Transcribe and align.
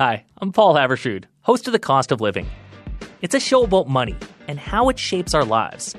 Hi, 0.00 0.24
I'm 0.38 0.50
Paul 0.50 0.76
Haavardsrud, 0.76 1.24
host 1.42 1.66
of 1.66 1.74
The 1.74 1.78
Cost 1.78 2.10
of 2.10 2.22
Living. 2.22 2.46
It's 3.20 3.34
a 3.34 3.38
show 3.38 3.64
about 3.64 3.86
money 3.86 4.16
and 4.48 4.58
how 4.58 4.88
it 4.88 4.98
shapes 4.98 5.34
our 5.34 5.44
lives. 5.44 5.94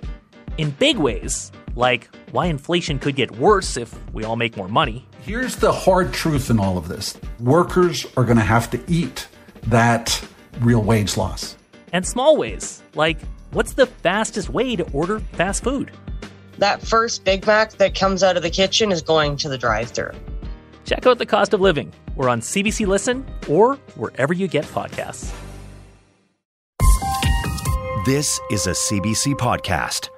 In 0.57 0.71
big 0.71 0.97
ways, 0.97 1.51
like 1.75 2.09
why 2.31 2.47
inflation 2.47 2.97
could 2.97 3.15
get 3.15 3.29
worse 3.37 3.77
if 3.77 3.93
we 4.11 4.23
all 4.23 4.37
make 4.37 4.57
more 4.57 4.67
money. 4.67 5.07
Here's 5.21 5.55
the 5.55 5.71
hard 5.71 6.13
truth 6.13 6.49
in 6.49 6.59
all 6.59 6.79
of 6.79 6.87
this 6.87 7.15
workers 7.39 8.07
are 8.17 8.25
going 8.25 8.39
to 8.39 8.43
have 8.43 8.71
to 8.71 8.81
eat 8.87 9.27
that 9.67 10.19
real 10.61 10.81
wage 10.81 11.15
loss. 11.15 11.55
And 11.93 12.03
small 12.03 12.37
ways, 12.37 12.81
like 12.95 13.19
what's 13.51 13.73
the 13.73 13.85
fastest 13.85 14.49
way 14.49 14.75
to 14.77 14.91
order 14.93 15.19
fast 15.33 15.63
food? 15.63 15.91
That 16.57 16.81
first 16.81 17.23
Big 17.23 17.45
Mac 17.45 17.73
that 17.73 17.93
comes 17.93 18.23
out 18.23 18.35
of 18.35 18.41
the 18.41 18.49
kitchen 18.49 18.91
is 18.91 19.03
going 19.03 19.37
to 19.37 19.47
the 19.47 19.59
drive 19.59 19.91
thru. 19.91 20.09
Check 20.91 21.07
out 21.07 21.19
The 21.19 21.25
Cost 21.25 21.53
of 21.53 21.61
Living. 21.61 21.93
We're 22.17 22.27
on 22.27 22.41
CBC 22.41 22.85
Listen 22.85 23.25
or 23.47 23.75
wherever 23.95 24.33
you 24.33 24.49
get 24.49 24.65
podcasts. 24.65 25.33
This 28.05 28.41
is 28.51 28.67
a 28.67 28.71
CBC 28.71 29.35
podcast. 29.35 30.09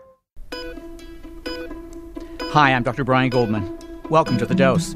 Hi, 2.41 2.73
I'm 2.73 2.81
Dr. 2.81 3.03
Brian 3.03 3.29
Goldman. 3.29 3.77
Welcome 4.09 4.39
to 4.39 4.47
The 4.47 4.55
Dose. 4.55 4.95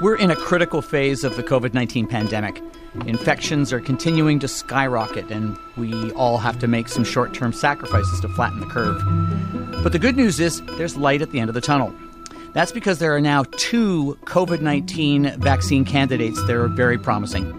We're 0.00 0.16
in 0.16 0.30
a 0.30 0.36
critical 0.36 0.80
phase 0.80 1.24
of 1.24 1.36
the 1.36 1.42
COVID 1.42 1.74
19 1.74 2.06
pandemic. 2.06 2.62
Infections 3.04 3.74
are 3.74 3.80
continuing 3.80 4.38
to 4.38 4.48
skyrocket, 4.48 5.30
and 5.30 5.58
we 5.76 6.10
all 6.12 6.38
have 6.38 6.58
to 6.60 6.66
make 6.66 6.88
some 6.88 7.04
short 7.04 7.34
term 7.34 7.52
sacrifices 7.52 8.18
to 8.20 8.30
flatten 8.30 8.60
the 8.60 8.66
curve. 8.66 9.02
But 9.82 9.92
the 9.92 9.98
good 9.98 10.16
news 10.16 10.40
is 10.40 10.62
there's 10.78 10.96
light 10.96 11.20
at 11.20 11.32
the 11.32 11.40
end 11.40 11.50
of 11.50 11.54
the 11.54 11.60
tunnel. 11.60 11.94
That's 12.56 12.72
because 12.72 13.00
there 13.00 13.14
are 13.14 13.20
now 13.20 13.42
two 13.58 14.16
COVID 14.24 14.62
19 14.62 15.38
vaccine 15.38 15.84
candidates 15.84 16.42
that 16.46 16.56
are 16.56 16.68
very 16.68 16.96
promising. 16.96 17.52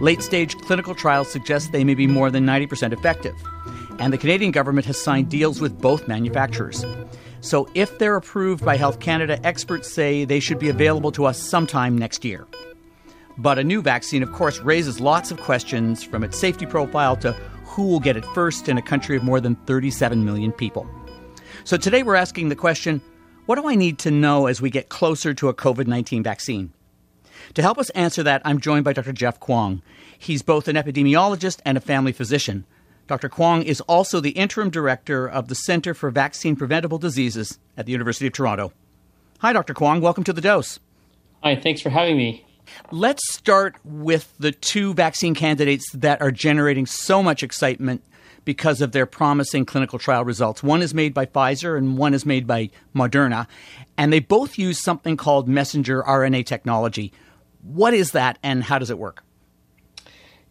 Late 0.00 0.22
stage 0.22 0.56
clinical 0.62 0.94
trials 0.94 1.30
suggest 1.30 1.72
they 1.72 1.84
may 1.84 1.94
be 1.94 2.06
more 2.06 2.30
than 2.30 2.46
90% 2.46 2.94
effective. 2.94 3.34
And 3.98 4.10
the 4.10 4.16
Canadian 4.16 4.50
government 4.50 4.86
has 4.86 4.96
signed 4.96 5.28
deals 5.28 5.60
with 5.60 5.78
both 5.78 6.08
manufacturers. 6.08 6.82
So 7.42 7.68
if 7.74 7.98
they're 7.98 8.16
approved 8.16 8.64
by 8.64 8.78
Health 8.78 9.00
Canada, 9.00 9.38
experts 9.46 9.92
say 9.92 10.24
they 10.24 10.40
should 10.40 10.58
be 10.58 10.70
available 10.70 11.12
to 11.12 11.26
us 11.26 11.38
sometime 11.38 11.98
next 11.98 12.24
year. 12.24 12.46
But 13.36 13.58
a 13.58 13.64
new 13.64 13.82
vaccine, 13.82 14.22
of 14.22 14.32
course, 14.32 14.60
raises 14.60 14.98
lots 14.98 15.30
of 15.30 15.38
questions 15.40 16.02
from 16.02 16.24
its 16.24 16.38
safety 16.38 16.64
profile 16.64 17.16
to 17.16 17.32
who 17.66 17.86
will 17.86 18.00
get 18.00 18.16
it 18.16 18.24
first 18.24 18.70
in 18.70 18.78
a 18.78 18.82
country 18.82 19.14
of 19.14 19.22
more 19.22 19.42
than 19.42 19.56
37 19.66 20.24
million 20.24 20.52
people. 20.52 20.88
So 21.64 21.76
today 21.76 22.02
we're 22.02 22.14
asking 22.14 22.48
the 22.48 22.56
question 22.56 23.02
what 23.48 23.58
do 23.58 23.66
I 23.66 23.76
need 23.76 23.98
to 24.00 24.10
know 24.10 24.46
as 24.46 24.60
we 24.60 24.68
get 24.68 24.90
closer 24.90 25.32
to 25.32 25.48
a 25.48 25.54
COVID 25.54 25.86
19 25.86 26.22
vaccine? 26.22 26.70
To 27.54 27.62
help 27.62 27.78
us 27.78 27.88
answer 27.90 28.22
that, 28.22 28.42
I'm 28.44 28.60
joined 28.60 28.84
by 28.84 28.92
Dr. 28.92 29.14
Jeff 29.14 29.40
Kwong. 29.40 29.80
He's 30.18 30.42
both 30.42 30.68
an 30.68 30.76
epidemiologist 30.76 31.60
and 31.64 31.78
a 31.78 31.80
family 31.80 32.12
physician. 32.12 32.66
Dr. 33.06 33.30
Kwong 33.30 33.62
is 33.62 33.80
also 33.80 34.20
the 34.20 34.32
interim 34.32 34.68
director 34.68 35.26
of 35.26 35.48
the 35.48 35.54
Center 35.54 35.94
for 35.94 36.10
Vaccine 36.10 36.56
Preventable 36.56 36.98
Diseases 36.98 37.58
at 37.74 37.86
the 37.86 37.92
University 37.92 38.26
of 38.26 38.34
Toronto. 38.34 38.70
Hi, 39.38 39.54
Dr. 39.54 39.72
Kwong. 39.72 40.02
Welcome 40.02 40.24
to 40.24 40.34
the 40.34 40.42
dose. 40.42 40.78
Hi, 41.42 41.56
thanks 41.56 41.80
for 41.80 41.88
having 41.88 42.18
me. 42.18 42.44
Let's 42.90 43.32
start 43.32 43.76
with 43.82 44.30
the 44.38 44.52
two 44.52 44.92
vaccine 44.92 45.34
candidates 45.34 45.90
that 45.94 46.20
are 46.20 46.30
generating 46.30 46.84
so 46.84 47.22
much 47.22 47.42
excitement 47.42 48.04
because 48.48 48.80
of 48.80 48.92
their 48.92 49.04
promising 49.04 49.66
clinical 49.66 49.98
trial 49.98 50.24
results. 50.24 50.62
One 50.62 50.80
is 50.80 50.94
made 50.94 51.12
by 51.12 51.26
Pfizer 51.26 51.76
and 51.76 51.98
one 51.98 52.14
is 52.14 52.24
made 52.24 52.46
by 52.46 52.70
Moderna, 52.96 53.46
and 53.98 54.10
they 54.10 54.20
both 54.20 54.56
use 54.56 54.82
something 54.82 55.18
called 55.18 55.46
messenger 55.46 56.02
RNA 56.02 56.46
technology. 56.46 57.12
What 57.60 57.92
is 57.92 58.12
that 58.12 58.38
and 58.42 58.64
how 58.64 58.78
does 58.78 58.88
it 58.88 58.98
work? 58.98 59.22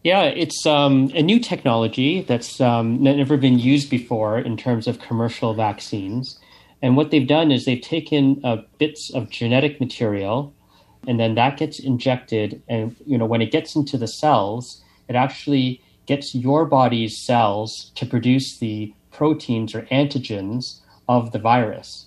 Yeah, 0.04 0.22
it's 0.22 0.64
um, 0.64 1.10
a 1.12 1.22
new 1.22 1.40
technology 1.40 2.22
that's 2.22 2.60
um, 2.60 3.02
never 3.02 3.36
been 3.36 3.58
used 3.58 3.90
before 3.90 4.38
in 4.38 4.56
terms 4.56 4.86
of 4.86 5.00
commercial 5.00 5.52
vaccines. 5.54 6.38
And 6.80 6.96
what 6.96 7.10
they've 7.10 7.26
done 7.26 7.50
is 7.50 7.64
they've 7.64 7.82
taken 7.82 8.40
uh, 8.44 8.58
bits 8.78 9.12
of 9.12 9.28
genetic 9.28 9.80
material, 9.80 10.54
and 11.08 11.18
then 11.18 11.34
that 11.34 11.56
gets 11.56 11.80
injected. 11.80 12.62
And 12.68 12.94
you 13.04 13.18
know, 13.18 13.26
when 13.26 13.42
it 13.42 13.50
gets 13.50 13.74
into 13.74 13.98
the 13.98 14.06
cells, 14.06 14.84
it 15.08 15.16
actually 15.16 15.82
gets 16.08 16.34
your 16.34 16.64
body's 16.64 17.24
cells 17.24 17.92
to 17.94 18.04
produce 18.04 18.58
the 18.58 18.92
proteins 19.12 19.74
or 19.74 19.82
antigens 19.82 20.80
of 21.08 21.30
the 21.30 21.38
virus, 21.38 22.06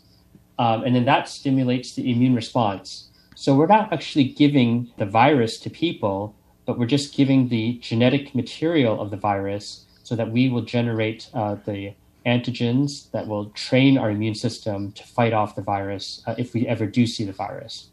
um, 0.59 0.84
and 0.84 0.94
then 0.95 1.06
that 1.06 1.29
stimulates 1.29 1.95
the 1.95 2.12
immune 2.12 2.35
response. 2.35 3.07
So 3.35 3.56
we're 3.56 3.67
not 3.78 3.94
actually 3.94 4.25
giving 4.25 4.91
the 4.97 5.06
virus 5.06 5.57
to 5.62 5.69
people 5.69 6.35
but 6.66 6.78
we're 6.78 6.85
just 6.85 7.13
giving 7.16 7.50
the 7.50 7.78
genetic 7.81 8.35
material 8.35 9.01
of 9.01 9.12
the 9.12 9.17
virus 9.17 9.85
so 10.03 10.16
that 10.16 10.31
we 10.31 10.50
will 10.50 10.62
generate 10.62 11.29
uh, 11.33 11.56
the 11.66 11.94
antigens 12.25 13.09
that 13.12 13.28
will 13.28 13.50
train 13.50 13.97
our 13.97 14.12
immune 14.12 14.35
system 14.35 14.91
to 14.94 15.03
fight 15.03 15.33
off 15.33 15.56
the 15.56 15.62
virus 15.62 16.22
uh, 16.28 16.35
if 16.38 16.53
we 16.53 16.68
ever 16.68 16.85
do 16.85 17.07
see 17.07 17.25
the 17.25 17.33
virus. 17.33 17.89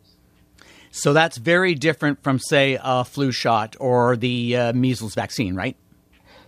So 0.90 1.12
that's 1.12 1.38
very 1.38 1.74
different 1.74 2.22
from, 2.22 2.38
say, 2.38 2.78
a 2.82 3.04
flu 3.04 3.32
shot 3.32 3.76
or 3.78 4.16
the 4.16 4.56
uh, 4.56 4.72
measles 4.74 5.14
vaccine, 5.14 5.54
right? 5.54 5.76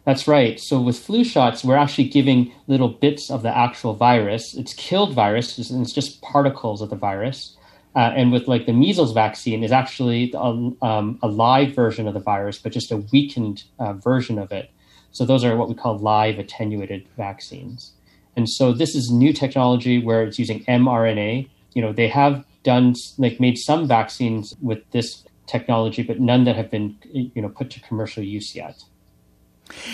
That's 0.05 0.27
right. 0.27 0.59
So 0.59 0.81
with 0.81 0.99
flu 0.99 1.25
shots, 1.25 1.62
we're 1.62 1.77
actually 1.77 2.09
giving 2.09 2.53
little 2.66 2.88
bits 2.88 3.31
of 3.31 3.43
the 3.43 3.56
actual 3.56 3.94
virus. 3.94 4.55
It's 4.55 4.72
killed 4.72 5.12
virus, 5.12 5.71
and 5.71 5.83
it's 5.83 5.93
just 5.93 6.22
particles 6.22 6.81
of 6.81 6.91
the 6.91 6.97
virus. 6.97 7.56
Uh, 7.94 8.12
and 8.16 8.31
with 8.31 8.47
like 8.47 8.66
the 8.66 8.72
measles 8.72 9.12
vaccine 9.12 9.65
is 9.65 9.72
actually 9.72 10.33
a, 10.34 10.39
um, 10.39 11.19
a, 11.22 11.27
live 11.27 11.75
version 11.75 12.06
of 12.06 12.15
the 12.15 12.21
virus, 12.21 12.56
but 12.56 12.71
just 12.71 12.93
a 12.93 12.99
weakened 13.12 13.65
uh, 13.81 13.93
version 13.94 14.39
of 14.39 14.53
it. 14.53 14.71
So 15.10 15.25
those 15.25 15.44
are 15.44 15.56
what 15.56 15.69
we 15.69 15.75
call 15.75 15.99
live 15.99 16.39
attenuated 16.39 17.06
vaccines. 17.16 17.93
And 18.37 18.49
so 18.49 18.72
this 18.72 18.94
is 18.94 19.10
new 19.10 19.33
technology 19.33 19.99
where 20.00 20.22
it's 20.22 20.39
using 20.39 20.65
mRNA. 20.66 21.49
You 21.75 21.83
know, 21.83 21.93
they 21.93 22.06
have 22.09 22.44
done 22.62 22.94
like 23.19 23.41
made 23.41 23.59
some 23.59 23.89
vaccines 23.89 24.55
with 24.62 24.89
this 24.93 25.25
technology, 25.47 26.05
but 26.05 26.21
none 26.21 26.44
that 26.44 26.55
have 26.55 26.71
been 26.71 26.97
you 27.12 27.43
know 27.43 27.49
put 27.49 27.71
to 27.71 27.81
commercial 27.81 28.22
use 28.22 28.55
yet. 28.55 28.84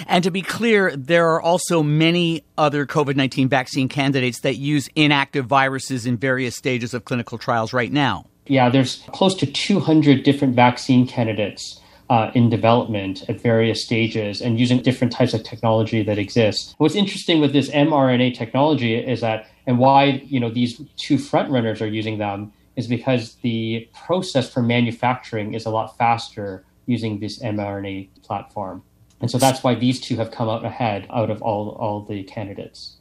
And 0.07 0.23
to 0.25 0.31
be 0.31 0.43
clear, 0.43 0.95
there 0.97 1.29
are 1.31 1.41
also 1.41 1.83
many 1.83 2.45
other 2.59 2.87
COVID 2.87 3.17
19 3.17 3.49
vaccine 3.49 3.89
candidates 3.89 4.41
that 4.41 4.57
use 4.57 4.89
inactive 4.95 5.47
viruses 5.47 6.07
in 6.07 6.17
various 6.17 6.57
stages 6.57 6.95
of 6.95 7.05
clinical 7.05 7.39
trials 7.39 7.73
right 7.73 7.93
now. 7.93 8.27
Yeah, 8.47 8.69
there's 8.69 9.03
close 9.09 9.35
to 9.37 9.47
200 9.47 10.23
different 10.23 10.55
vaccine 10.55 11.07
candidates 11.07 11.81
uh, 12.09 12.31
in 12.35 12.49
development 12.49 13.29
at 13.29 13.41
various 13.41 13.85
stages 13.85 14.41
and 14.41 14.59
using 14.61 14.81
different 14.81 15.13
types 15.13 15.35
of 15.35 15.43
technology 15.43 16.03
that 16.03 16.19
exist. 16.19 16.75
What's 16.79 16.95
interesting 16.95 17.41
with 17.41 17.53
this 17.53 17.69
mRNA 17.71 18.37
technology 18.37 18.95
is 18.95 19.21
that, 19.21 19.49
and 19.67 19.79
why 19.79 20.23
you 20.27 20.39
know 20.39 20.51
these 20.51 20.81
two 20.97 21.17
frontrunners 21.17 21.81
are 21.81 21.87
using 21.87 22.19
them, 22.19 22.53
is 22.77 22.87
because 22.87 23.37
the 23.37 23.89
process 24.07 24.53
for 24.53 24.63
manufacturing 24.63 25.55
is 25.55 25.67
a 25.67 25.71
lot 25.71 25.97
faster 25.99 26.65
using 26.87 27.19
this 27.19 27.43
mRNA 27.43 28.09
platform. 28.23 28.83
And 29.21 29.31
so 29.31 29.39
that's 29.39 29.63
why 29.63 29.75
these 29.75 30.01
two 30.01 30.17
have 30.17 30.31
come 30.31 30.49
out 30.49 30.65
ahead 30.65 31.07
out 31.11 31.31
of 31.31 31.43
all, 31.43 31.71
all 31.71 32.03
the 32.03 32.23
candidates. 32.25 32.97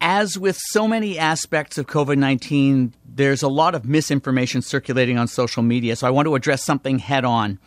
As 0.00 0.38
with 0.38 0.56
so 0.68 0.86
many 0.86 1.18
aspects 1.18 1.78
of 1.78 1.86
COVID 1.86 2.18
19, 2.18 2.92
there's 3.04 3.42
a 3.42 3.48
lot 3.48 3.74
of 3.74 3.84
misinformation 3.84 4.62
circulating 4.62 5.18
on 5.18 5.26
social 5.26 5.62
media. 5.62 5.96
So 5.96 6.06
I 6.06 6.10
want 6.10 6.26
to 6.26 6.34
address 6.34 6.64
something 6.64 6.98
head 6.98 7.24
on. 7.24 7.58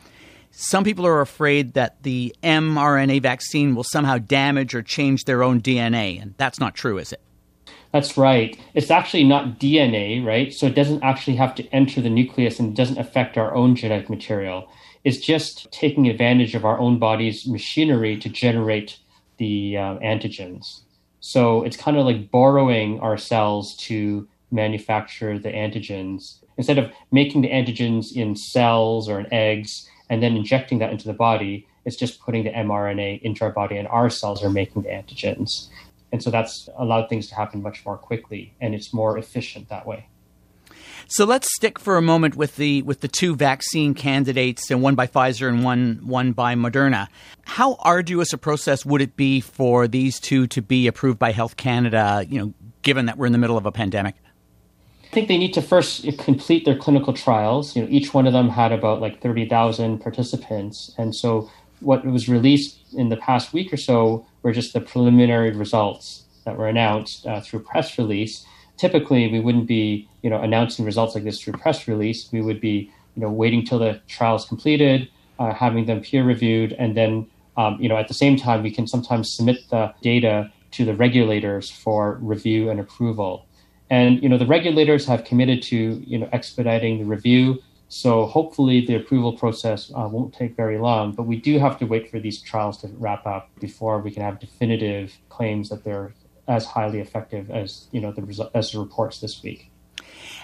Some 0.52 0.84
people 0.84 1.06
are 1.06 1.22
afraid 1.22 1.74
that 1.74 2.02
the 2.04 2.36
mRNA 2.44 3.22
vaccine 3.22 3.76
will 3.76 3.84
somehow 3.84 4.18
damage 4.18 4.74
or 4.74 4.82
change 4.82 5.26
their 5.26 5.44
own 5.44 5.62
DNA. 5.62 6.22
And 6.22 6.34
that's 6.38 6.60
not 6.60 6.76
true, 6.76 6.98
is 6.98 7.12
it? 7.12 7.22
That's 7.92 8.18
right. 8.18 8.58
It's 8.74 8.92
actually 8.92 9.24
not 9.24 9.60
DNA, 9.60 10.24
right? 10.24 10.54
So 10.54 10.68
it 10.68 10.76
doesn't 10.76 11.04
actually 11.04 11.38
have 11.38 11.56
to 11.56 11.68
enter 11.74 12.02
the 12.02 12.10
nucleus 12.10 12.60
and 12.60 12.76
doesn't 12.76 13.00
affect 13.00 13.38
our 13.38 13.56
own 13.56 13.76
genetic 13.76 14.10
material 14.10 14.70
is 15.04 15.22
just 15.22 15.72
taking 15.72 16.08
advantage 16.08 16.56
of 16.56 16.66
our 16.66 16.78
own 16.80 17.00
body's 17.00 17.48
machinery 17.48 18.18
to 18.18 18.30
generate 18.30 18.98
the 19.38 19.78
uh, 19.78 19.98
antigens. 20.00 20.82
So 21.22 21.64
it's 21.64 21.78
kind 21.78 21.98
of 21.98 22.06
like 22.06 22.32
borrowing 22.32 23.00
our 23.00 23.18
cells 23.18 23.76
to 23.78 24.28
manufacture 24.52 25.38
the 25.38 25.50
antigens. 25.50 26.40
Instead 26.58 26.78
of 26.78 26.92
making 27.12 27.42
the 27.42 27.50
antigens 27.50 28.16
in 28.16 28.36
cells 28.36 29.08
or 29.08 29.20
in 29.20 29.34
eggs 29.34 29.90
and 30.10 30.22
then 30.24 30.36
injecting 30.36 30.80
that 30.80 30.92
into 30.92 31.08
the 31.08 31.14
body, 31.14 31.68
it's 31.86 31.96
just 31.96 32.20
putting 32.20 32.44
the 32.44 32.52
mRNA 32.52 33.22
into 33.22 33.44
our 33.44 33.52
body 33.52 33.78
and 33.78 33.88
our 33.88 34.10
cells 34.10 34.44
are 34.44 34.50
making 34.50 34.84
the 34.84 34.90
antigens. 34.90 35.68
And 36.12 36.22
so 36.22 36.32
that's 36.32 36.68
allowed 36.78 37.08
things 37.08 37.28
to 37.28 37.36
happen 37.36 37.62
much 37.62 37.86
more 37.86 37.98
quickly 37.98 38.54
and 38.60 38.74
it's 38.74 38.94
more 38.94 39.18
efficient 39.18 39.70
that 39.70 39.86
way. 39.86 40.08
So 41.12 41.26
let's 41.26 41.48
stick 41.56 41.80
for 41.80 41.98
a 41.98 42.04
moment 42.04 42.36
with 42.36 42.56
the 42.56 42.84
with 42.84 43.02
the 43.02 43.08
two 43.08 43.36
vaccine 43.36 43.96
candidates, 43.96 44.70
and 44.70 44.84
one 44.84 44.94
by 44.94 45.08
Pfizer 45.08 45.50
and 45.50 45.64
one 45.64 46.02
one 46.04 46.34
by 46.34 46.54
Moderna. 46.54 47.08
How 47.46 47.78
arduous 47.80 48.32
a 48.32 48.38
process 48.38 48.86
would 48.86 49.02
it 49.02 49.16
be 49.16 49.42
for 49.42 49.88
these 49.88 50.20
two 50.20 50.46
to 50.48 50.62
be 50.62 50.86
approved 50.86 51.18
by 51.18 51.32
Health 51.32 51.58
Canada? 51.58 52.26
You 52.30 52.40
know, 52.40 52.54
given 52.84 53.08
that 53.08 53.18
we're 53.18 53.26
in 53.26 53.32
the 53.32 53.40
middle 53.40 53.58
of 53.58 53.66
a 53.66 53.72
pandemic. 53.72 54.16
I 55.04 55.08
think 55.08 55.28
they 55.28 55.40
need 55.40 55.56
to 55.56 55.62
first 55.64 56.06
complete 56.20 56.66
their 56.66 56.78
clinical 56.78 57.14
trials. 57.14 57.76
You 57.76 57.82
know, 57.82 57.88
each 57.90 58.14
one 58.14 58.28
of 58.28 58.34
them 58.34 58.50
had 58.50 58.72
about 58.72 59.02
like 59.02 59.20
thirty 59.20 59.50
thousand 59.50 60.00
participants, 60.00 60.94
and 60.98 61.16
so 61.16 61.50
what 61.80 62.06
was 62.06 62.30
released 62.30 62.78
in 62.94 63.10
the 63.10 63.18
past 63.18 63.54
week 63.54 63.72
or 63.74 63.78
so 63.78 64.28
were 64.44 64.52
just 64.52 64.74
the 64.74 64.82
preliminary 64.82 65.52
results 65.52 66.26
that 66.46 66.58
were 66.58 66.68
announced 66.68 67.26
uh, 67.26 67.40
through 67.42 67.62
press 67.62 67.98
release. 67.98 68.46
Typically, 68.78 69.30
we 69.32 69.40
wouldn't 69.40 69.68
be, 69.68 70.09
you 70.22 70.30
know, 70.30 70.42
announcing 70.42 70.86
results 70.86 71.16
like 71.16 71.24
this 71.24 71.42
through 71.42 71.54
press 71.54 71.88
release. 71.88 72.30
We 72.32 72.42
would 72.42 72.62
be, 72.62 72.92
you 73.16 73.22
know, 73.22 73.30
waiting 73.30 73.66
till 73.66 73.80
the 73.80 74.02
trial 74.08 74.36
is 74.36 74.46
completed, 74.46 75.10
uh, 75.40 75.54
having 75.54 75.86
them 75.86 76.02
peer 76.02 76.24
reviewed, 76.24 76.74
and 76.74 76.96
then, 76.96 77.28
um, 77.58 77.78
you 77.80 77.90
know, 77.90 77.98
at 77.98 78.08
the 78.08 78.14
same 78.14 78.38
time, 78.38 78.64
we 78.64 78.72
can 78.72 78.88
sometimes 78.88 79.34
submit 79.34 79.58
the 79.70 79.94
data 80.02 80.52
to 80.72 80.86
the 80.86 80.96
regulators 80.96 81.70
for 81.70 82.18
review 82.22 82.70
and 82.70 82.80
approval. 82.80 83.46
And 83.90 84.22
you 84.22 84.30
know, 84.30 84.38
the 84.38 84.46
regulators 84.46 85.06
have 85.08 85.24
committed 85.24 85.62
to 85.64 86.04
you 86.06 86.18
know 86.20 86.30
expediting 86.32 87.00
the 87.00 87.06
review. 87.06 87.60
So 87.92 88.28
hopefully 88.28 88.86
the 88.86 88.96
approval 88.96 89.34
process 89.34 89.92
uh, 89.96 90.08
won't 90.08 90.32
take 90.32 90.56
very 90.56 90.78
long, 90.78 91.14
but 91.14 91.24
we 91.24 91.38
do 91.38 91.58
have 91.58 91.80
to 91.80 91.86
wait 91.86 92.12
for 92.12 92.20
these 92.20 92.40
trials 92.40 92.80
to 92.82 92.88
wrap 93.00 93.26
up 93.26 93.50
before 93.60 94.00
we 94.00 94.12
can 94.12 94.22
have 94.22 94.40
definitive 94.40 95.18
claims 95.30 95.70
that 95.70 95.84
they're 95.84 96.14
as 96.48 96.66
highly 96.66 97.00
effective 97.00 97.50
as 97.50 97.88
you 97.92 98.00
know 98.00 98.12
the 98.12 98.52
as 98.54 98.72
the 98.72 98.80
reports 98.80 99.20
this 99.20 99.42
week. 99.42 99.69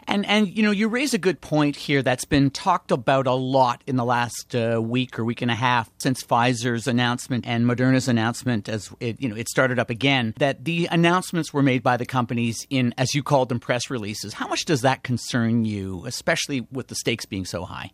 And 0.07 0.25
and 0.25 0.55
you 0.55 0.63
know 0.63 0.71
you 0.71 0.87
raise 0.87 1.13
a 1.13 1.17
good 1.17 1.41
point 1.41 1.75
here 1.75 2.01
that's 2.01 2.25
been 2.25 2.49
talked 2.49 2.91
about 2.91 3.27
a 3.27 3.33
lot 3.33 3.83
in 3.87 3.95
the 3.95 4.05
last 4.05 4.55
uh, 4.55 4.81
week 4.81 5.17
or 5.17 5.25
week 5.25 5.41
and 5.41 5.51
a 5.51 5.55
half 5.55 5.89
since 5.97 6.23
Pfizer's 6.23 6.87
announcement 6.87 7.45
and 7.47 7.65
Moderna's 7.65 8.07
announcement 8.07 8.69
as 8.69 8.91
it 8.99 9.21
you 9.21 9.29
know 9.29 9.35
it 9.35 9.49
started 9.49 9.79
up 9.79 9.89
again 9.89 10.33
that 10.37 10.65
the 10.65 10.87
announcements 10.91 11.53
were 11.53 11.63
made 11.63 11.83
by 11.83 11.97
the 11.97 12.05
companies 12.05 12.65
in 12.69 12.93
as 12.97 13.13
you 13.13 13.23
called 13.23 13.49
them 13.49 13.59
press 13.59 13.89
releases. 13.89 14.33
How 14.33 14.47
much 14.47 14.65
does 14.65 14.81
that 14.81 15.03
concern 15.03 15.65
you, 15.65 16.03
especially 16.05 16.67
with 16.71 16.87
the 16.87 16.95
stakes 16.95 17.25
being 17.25 17.45
so 17.45 17.65
high? 17.65 17.91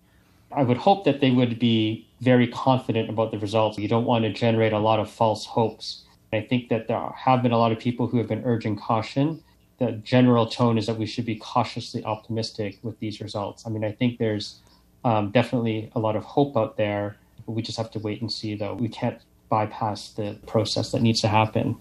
I 0.54 0.63
would 0.63 0.77
hope 0.77 1.06
that 1.06 1.22
they 1.22 1.31
would 1.31 1.60
be 1.60 2.07
very 2.19 2.48
confident 2.48 3.10
about 3.10 3.31
the 3.31 3.39
results. 3.39 3.77
You 3.77 3.88
don't 3.88 4.06
want 4.06 4.25
to 4.25 4.34
generate 4.34 4.74
a 4.74 4.80
lot 4.80 5.00
of 5.00 5.10
false 5.10 5.45
hopes. 5.45 6.04
I 6.34 6.42
think 6.42 6.69
that 6.69 6.88
there 6.88 7.00
have 7.16 7.42
been 7.42 7.51
a 7.51 7.57
lot 7.57 7.72
of 7.72 7.80
people 7.80 8.07
who 8.07 8.18
have 8.18 8.27
been 8.27 8.44
urging 8.44 8.77
caution 8.77 9.44
the 9.81 9.94
general 9.94 10.45
tone 10.45 10.78
is 10.78 10.86
that 10.86 10.98
we 10.98 11.07
should 11.07 11.25
be 11.25 11.36
cautiously 11.36 12.06
optimistic 12.06 12.78
with 12.83 13.00
these 13.00 13.19
results. 13.19 13.66
I 13.66 13.72
mean, 13.72 13.83
I 13.83 13.92
think 13.92 14.19
there's 14.19 14.60
um, 15.04 15.31
definitely 15.31 15.89
a 15.95 16.00
lot 16.00 16.16
of 16.16 16.24
hope 16.24 16.56
out 16.56 16.78
there, 16.78 17.18
but 17.48 17.54
we 17.54 17.63
just 17.63 17.80
have 17.80 17.89
to 17.92 18.00
wait 18.00 18.22
and 18.22 18.31
see, 18.31 18.54
though. 18.54 18.75
We 18.75 18.89
can't 18.89 19.19
bypass 19.50 20.10
the 20.12 20.38
process 20.45 20.92
that 20.92 21.01
needs 21.01 21.19
to 21.22 21.28
happen. 21.28 21.78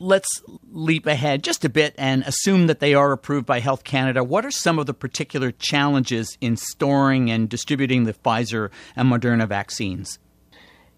Let's 0.00 0.42
leap 0.72 1.06
ahead 1.06 1.44
just 1.44 1.64
a 1.64 1.68
bit 1.68 1.94
and 1.96 2.24
assume 2.24 2.66
that 2.66 2.80
they 2.80 2.92
are 2.92 3.12
approved 3.12 3.46
by 3.46 3.60
Health 3.60 3.84
Canada. 3.84 4.24
What 4.24 4.44
are 4.44 4.50
some 4.50 4.80
of 4.80 4.86
the 4.86 4.94
particular 4.94 5.52
challenges 5.52 6.36
in 6.40 6.56
storing 6.56 7.30
and 7.30 7.48
distributing 7.48 8.02
the 8.02 8.14
Pfizer 8.14 8.70
and 8.96 9.08
Moderna 9.08 9.46
vaccines? 9.46 10.18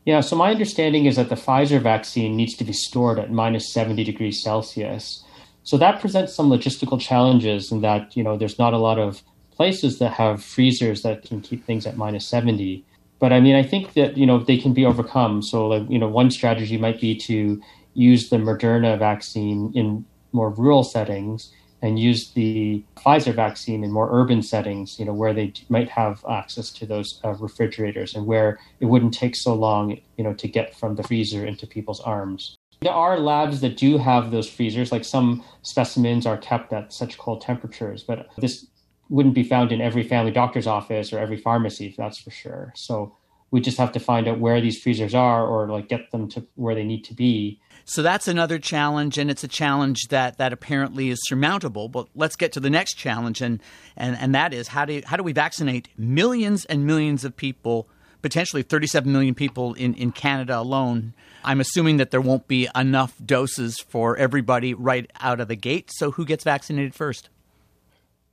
Yeah, 0.06 0.22
so 0.22 0.36
my 0.36 0.50
understanding 0.50 1.04
is 1.04 1.16
that 1.16 1.28
the 1.28 1.34
Pfizer 1.34 1.82
vaccine 1.82 2.34
needs 2.34 2.56
to 2.56 2.64
be 2.64 2.72
stored 2.72 3.18
at 3.18 3.30
minus 3.30 3.74
70 3.74 4.04
degrees 4.04 4.42
Celsius. 4.42 5.22
So 5.62 5.76
that 5.76 6.00
presents 6.00 6.34
some 6.34 6.48
logistical 6.48 7.00
challenges 7.00 7.70
in 7.70 7.80
that, 7.82 8.16
you 8.16 8.22
know, 8.22 8.36
there's 8.36 8.58
not 8.58 8.72
a 8.72 8.78
lot 8.78 8.98
of 8.98 9.22
places 9.50 9.98
that 9.98 10.12
have 10.12 10.42
freezers 10.42 11.02
that 11.02 11.22
can 11.22 11.40
keep 11.40 11.64
things 11.66 11.86
at 11.86 11.96
minus 11.96 12.26
70. 12.26 12.84
But 13.18 13.32
I 13.32 13.40
mean, 13.40 13.54
I 13.54 13.62
think 13.62 13.92
that, 13.92 14.16
you 14.16 14.26
know, 14.26 14.38
they 14.38 14.56
can 14.56 14.72
be 14.72 14.86
overcome. 14.86 15.42
So, 15.42 15.68
like, 15.68 15.88
you 15.90 15.98
know, 15.98 16.08
one 16.08 16.30
strategy 16.30 16.78
might 16.78 17.00
be 17.00 17.14
to 17.16 17.60
use 17.92 18.30
the 18.30 18.36
Moderna 18.36 18.98
vaccine 18.98 19.70
in 19.74 20.04
more 20.32 20.50
rural 20.50 20.82
settings 20.82 21.52
and 21.82 21.98
use 21.98 22.30
the 22.32 22.82
Pfizer 22.96 23.34
vaccine 23.34 23.84
in 23.84 23.90
more 23.90 24.08
urban 24.12 24.42
settings, 24.42 24.98
you 24.98 25.04
know, 25.04 25.14
where 25.14 25.32
they 25.32 25.52
might 25.68 25.88
have 25.88 26.24
access 26.28 26.70
to 26.72 26.86
those 26.86 27.20
uh, 27.24 27.34
refrigerators 27.34 28.14
and 28.14 28.26
where 28.26 28.58
it 28.80 28.86
wouldn't 28.86 29.14
take 29.14 29.34
so 29.34 29.54
long, 29.54 29.98
you 30.16 30.24
know, 30.24 30.34
to 30.34 30.48
get 30.48 30.74
from 30.74 30.96
the 30.96 31.02
freezer 31.02 31.44
into 31.44 31.66
people's 31.66 32.00
arms. 32.00 32.56
There 32.80 32.92
are 32.92 33.18
labs 33.18 33.60
that 33.60 33.76
do 33.76 33.98
have 33.98 34.30
those 34.30 34.48
freezers, 34.48 34.90
like 34.90 35.04
some 35.04 35.44
specimens 35.60 36.24
are 36.24 36.38
kept 36.38 36.72
at 36.72 36.94
such 36.94 37.18
cold 37.18 37.42
temperatures, 37.42 38.02
but 38.02 38.28
this 38.38 38.66
wouldn't 39.10 39.34
be 39.34 39.42
found 39.42 39.70
in 39.70 39.82
every 39.82 40.02
family 40.02 40.30
doctor's 40.30 40.66
office 40.66 41.12
or 41.12 41.18
every 41.18 41.36
pharmacy, 41.36 41.94
that's 41.98 42.18
for 42.18 42.30
sure. 42.30 42.72
So 42.76 43.14
we 43.50 43.60
just 43.60 43.76
have 43.76 43.92
to 43.92 44.00
find 44.00 44.26
out 44.28 44.38
where 44.38 44.62
these 44.62 44.80
freezers 44.80 45.14
are 45.14 45.46
or 45.46 45.68
like 45.68 45.88
get 45.88 46.10
them 46.10 46.28
to 46.30 46.46
where 46.54 46.74
they 46.74 46.84
need 46.84 47.04
to 47.04 47.14
be. 47.14 47.60
So 47.84 48.02
that's 48.02 48.28
another 48.28 48.58
challenge, 48.58 49.18
and 49.18 49.30
it's 49.30 49.44
a 49.44 49.48
challenge 49.48 50.08
that, 50.08 50.38
that 50.38 50.52
apparently 50.52 51.10
is 51.10 51.18
surmountable. 51.24 51.88
But 51.88 52.08
let's 52.14 52.36
get 52.36 52.52
to 52.52 52.60
the 52.60 52.70
next 52.70 52.94
challenge, 52.94 53.42
and, 53.42 53.60
and, 53.96 54.16
and 54.16 54.34
that 54.34 54.54
is 54.54 54.68
how 54.68 54.86
do, 54.86 55.02
how 55.04 55.16
do 55.16 55.22
we 55.22 55.32
vaccinate 55.32 55.88
millions 55.98 56.64
and 56.64 56.86
millions 56.86 57.24
of 57.24 57.36
people 57.36 57.88
potentially 58.22 58.62
37 58.62 59.10
million 59.10 59.34
people 59.34 59.74
in, 59.74 59.94
in 59.94 60.12
Canada 60.12 60.58
alone. 60.58 61.14
I'm 61.44 61.60
assuming 61.60 61.96
that 61.96 62.10
there 62.10 62.20
won't 62.20 62.46
be 62.48 62.68
enough 62.74 63.14
doses 63.24 63.78
for 63.80 64.16
everybody 64.16 64.74
right 64.74 65.10
out 65.20 65.40
of 65.40 65.48
the 65.48 65.56
gate. 65.56 65.90
So, 65.94 66.10
who 66.12 66.24
gets 66.24 66.44
vaccinated 66.44 66.94
first? 66.94 67.30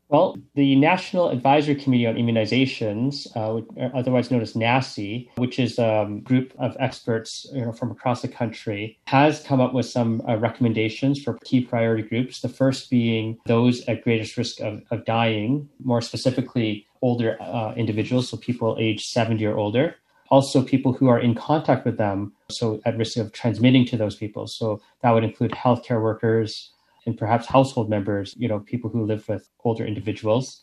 Well, 0.09 0.37
the 0.55 0.75
National 0.77 1.29
Advisory 1.29 1.75
Committee 1.75 2.07
on 2.07 2.15
Immunizations, 2.15 3.27
uh, 3.35 3.61
otherwise 3.93 4.31
known 4.31 4.41
as 4.41 4.53
NACI, 4.53 5.27
which 5.35 5.59
is 5.59 5.77
a 5.79 6.07
group 6.23 6.53
of 6.57 6.77
experts 6.79 7.45
you 7.53 7.65
know, 7.65 7.73
from 7.73 7.91
across 7.91 8.21
the 8.21 8.29
country, 8.29 8.97
has 9.07 9.43
come 9.43 9.59
up 9.59 9.73
with 9.73 9.85
some 9.85 10.21
uh, 10.27 10.37
recommendations 10.37 11.21
for 11.21 11.37
key 11.43 11.59
priority 11.59 12.03
groups. 12.03 12.39
The 12.39 12.47
first 12.47 12.89
being 12.89 13.37
those 13.47 13.81
at 13.87 14.03
greatest 14.05 14.37
risk 14.37 14.61
of, 14.61 14.81
of 14.91 15.03
dying, 15.03 15.67
more 15.83 16.01
specifically, 16.01 16.85
older 17.01 17.37
uh, 17.41 17.73
individuals, 17.75 18.29
so 18.29 18.37
people 18.37 18.77
age 18.79 19.05
70 19.07 19.45
or 19.45 19.57
older. 19.57 19.95
Also, 20.29 20.61
people 20.61 20.93
who 20.93 21.07
are 21.07 21.19
in 21.19 21.35
contact 21.35 21.85
with 21.85 21.97
them, 21.97 22.33
so 22.49 22.81
at 22.85 22.97
risk 22.97 23.17
of 23.17 23.31
transmitting 23.33 23.85
to 23.85 23.97
those 23.97 24.15
people. 24.15 24.47
So 24.47 24.81
that 25.01 25.11
would 25.11 25.23
include 25.23 25.51
healthcare 25.51 26.01
workers, 26.01 26.71
and 27.07 27.17
perhaps 27.17 27.47
household 27.47 27.89
members, 27.89 28.35
you 28.37 28.47
know, 28.47 28.59
people 28.59 28.89
who 28.91 29.05
live 29.05 29.27
with 29.27 29.49
older 29.63 29.85
individuals. 29.85 30.61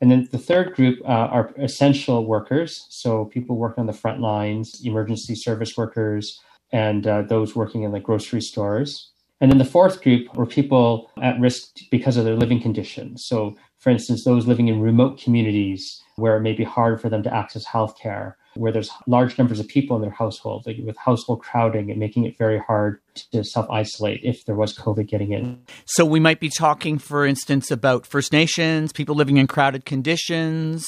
And 0.00 0.10
then 0.10 0.28
the 0.30 0.38
third 0.38 0.74
group 0.74 1.00
uh, 1.04 1.28
are 1.36 1.54
essential 1.58 2.26
workers, 2.26 2.86
so 2.90 3.24
people 3.24 3.56
working 3.56 3.80
on 3.80 3.86
the 3.86 3.94
front 3.94 4.20
lines, 4.20 4.82
emergency 4.84 5.34
service 5.34 5.76
workers, 5.76 6.38
and 6.70 7.06
uh, 7.06 7.22
those 7.22 7.56
working 7.56 7.82
in 7.82 7.92
the 7.92 8.00
grocery 8.00 8.42
stores. 8.42 9.10
And 9.40 9.50
then 9.50 9.58
the 9.58 9.64
fourth 9.64 10.02
group 10.02 10.34
were 10.34 10.46
people 10.46 11.10
at 11.22 11.38
risk 11.38 11.76
because 11.90 12.16
of 12.16 12.24
their 12.24 12.36
living 12.36 12.60
conditions. 12.60 13.24
So, 13.26 13.54
for 13.78 13.90
instance, 13.90 14.24
those 14.24 14.46
living 14.46 14.68
in 14.68 14.80
remote 14.80 15.20
communities 15.20 16.02
where 16.16 16.36
it 16.36 16.40
may 16.40 16.54
be 16.54 16.64
hard 16.64 17.00
for 17.00 17.10
them 17.10 17.22
to 17.22 17.34
access 17.34 17.66
healthcare, 17.66 18.34
where 18.54 18.72
there's 18.72 18.90
large 19.06 19.36
numbers 19.36 19.60
of 19.60 19.68
people 19.68 19.94
in 19.96 20.02
their 20.02 20.10
household, 20.10 20.64
like 20.66 20.78
with 20.82 20.96
household 20.96 21.40
crowding 21.40 21.90
and 21.90 22.00
making 22.00 22.24
it 22.24 22.38
very 22.38 22.58
hard 22.58 22.98
to 23.32 23.44
self 23.44 23.68
isolate 23.68 24.20
if 24.24 24.46
there 24.46 24.54
was 24.54 24.74
COVID 24.74 25.06
getting 25.06 25.32
in. 25.32 25.62
So 25.84 26.06
we 26.06 26.18
might 26.18 26.40
be 26.40 26.48
talking, 26.48 26.98
for 26.98 27.26
instance, 27.26 27.70
about 27.70 28.06
First 28.06 28.32
Nations, 28.32 28.92
people 28.92 29.14
living 29.14 29.36
in 29.36 29.46
crowded 29.46 29.84
conditions, 29.84 30.86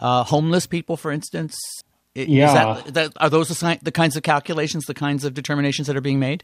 uh, 0.00 0.24
homeless 0.24 0.66
people, 0.66 0.96
for 0.96 1.12
instance. 1.12 1.56
Yeah. 2.16 2.82
That, 2.86 2.94
that, 2.94 3.12
are 3.18 3.30
those 3.30 3.48
the, 3.48 3.78
the 3.80 3.92
kinds 3.92 4.16
of 4.16 4.24
calculations, 4.24 4.86
the 4.86 4.94
kinds 4.94 5.24
of 5.24 5.34
determinations 5.34 5.86
that 5.86 5.96
are 5.96 6.00
being 6.00 6.18
made? 6.18 6.42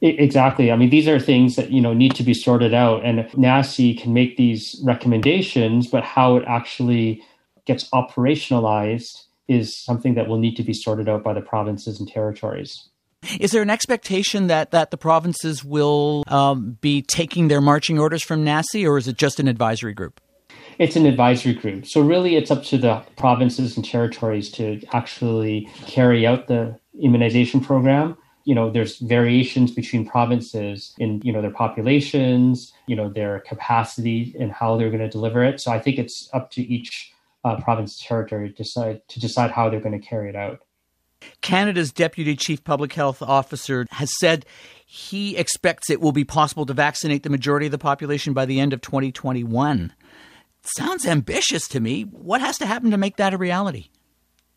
Exactly. 0.00 0.70
I 0.70 0.76
mean, 0.76 0.90
these 0.90 1.08
are 1.08 1.18
things 1.18 1.56
that 1.56 1.70
you 1.70 1.80
know 1.80 1.94
need 1.94 2.14
to 2.16 2.22
be 2.22 2.34
sorted 2.34 2.74
out, 2.74 3.04
and 3.04 3.20
NACI 3.30 3.98
can 4.00 4.12
make 4.12 4.36
these 4.36 4.80
recommendations, 4.84 5.86
but 5.86 6.04
how 6.04 6.36
it 6.36 6.44
actually 6.46 7.22
gets 7.64 7.88
operationalized 7.90 9.24
is 9.48 9.76
something 9.84 10.14
that 10.14 10.28
will 10.28 10.38
need 10.38 10.56
to 10.56 10.62
be 10.62 10.72
sorted 10.72 11.08
out 11.08 11.22
by 11.22 11.32
the 11.32 11.40
provinces 11.40 11.98
and 11.98 12.08
territories. 12.08 12.88
Is 13.40 13.50
there 13.52 13.62
an 13.62 13.70
expectation 13.70 14.46
that, 14.48 14.70
that 14.70 14.90
the 14.90 14.96
provinces 14.96 15.64
will 15.64 16.22
um, 16.28 16.78
be 16.80 17.02
taking 17.02 17.48
their 17.48 17.60
marching 17.60 17.98
orders 17.98 18.22
from 18.22 18.44
NACI, 18.44 18.86
or 18.88 18.98
is 18.98 19.08
it 19.08 19.16
just 19.16 19.40
an 19.40 19.48
advisory 19.48 19.94
group? 19.94 20.20
It's 20.78 20.94
an 20.94 21.06
advisory 21.06 21.54
group. 21.54 21.86
So, 21.86 22.02
really, 22.02 22.36
it's 22.36 22.50
up 22.50 22.62
to 22.64 22.78
the 22.78 23.02
provinces 23.16 23.76
and 23.76 23.84
territories 23.84 24.50
to 24.52 24.82
actually 24.92 25.70
carry 25.86 26.26
out 26.26 26.48
the 26.48 26.78
immunization 27.02 27.60
program. 27.60 28.16
You 28.46 28.54
know, 28.54 28.70
there's 28.70 28.96
variations 28.98 29.70
between 29.72 30.06
provinces 30.06 30.94
in, 30.98 31.20
you 31.22 31.32
know, 31.32 31.42
their 31.42 31.50
populations, 31.50 32.72
you 32.86 32.96
know, 32.96 33.10
their 33.10 33.40
capacity 33.40 34.34
and 34.40 34.50
how 34.50 34.76
they're 34.76 34.90
going 34.90 35.02
to 35.02 35.10
deliver 35.10 35.44
it. 35.44 35.60
So, 35.60 35.70
I 35.70 35.78
think 35.78 35.98
it's 35.98 36.30
up 36.32 36.50
to 36.52 36.62
each 36.62 37.12
uh, 37.44 37.60
province 37.60 38.02
territory 38.02 38.48
to 38.48 38.54
decide 38.54 39.02
to 39.08 39.20
decide 39.20 39.50
how 39.50 39.68
they're 39.68 39.80
going 39.80 40.00
to 40.00 40.06
carry 40.06 40.28
it 40.28 40.36
out. 40.36 40.60
Canada's 41.40 41.92
Deputy 41.92 42.36
Chief 42.36 42.62
Public 42.64 42.92
Health 42.92 43.22
Officer 43.22 43.86
has 43.92 44.10
said 44.18 44.44
he 44.84 45.36
expects 45.36 45.90
it 45.90 46.00
will 46.00 46.12
be 46.12 46.24
possible 46.24 46.66
to 46.66 46.74
vaccinate 46.74 47.22
the 47.22 47.30
majority 47.30 47.66
of 47.66 47.72
the 47.72 47.78
population 47.78 48.32
by 48.32 48.46
the 48.46 48.60
end 48.60 48.72
of 48.72 48.80
2021. 48.80 49.92
Sounds 50.76 51.06
ambitious 51.06 51.68
to 51.68 51.80
me. 51.80 52.02
What 52.02 52.40
has 52.40 52.58
to 52.58 52.66
happen 52.66 52.90
to 52.90 52.96
make 52.96 53.16
that 53.16 53.34
a 53.34 53.38
reality? 53.38 53.88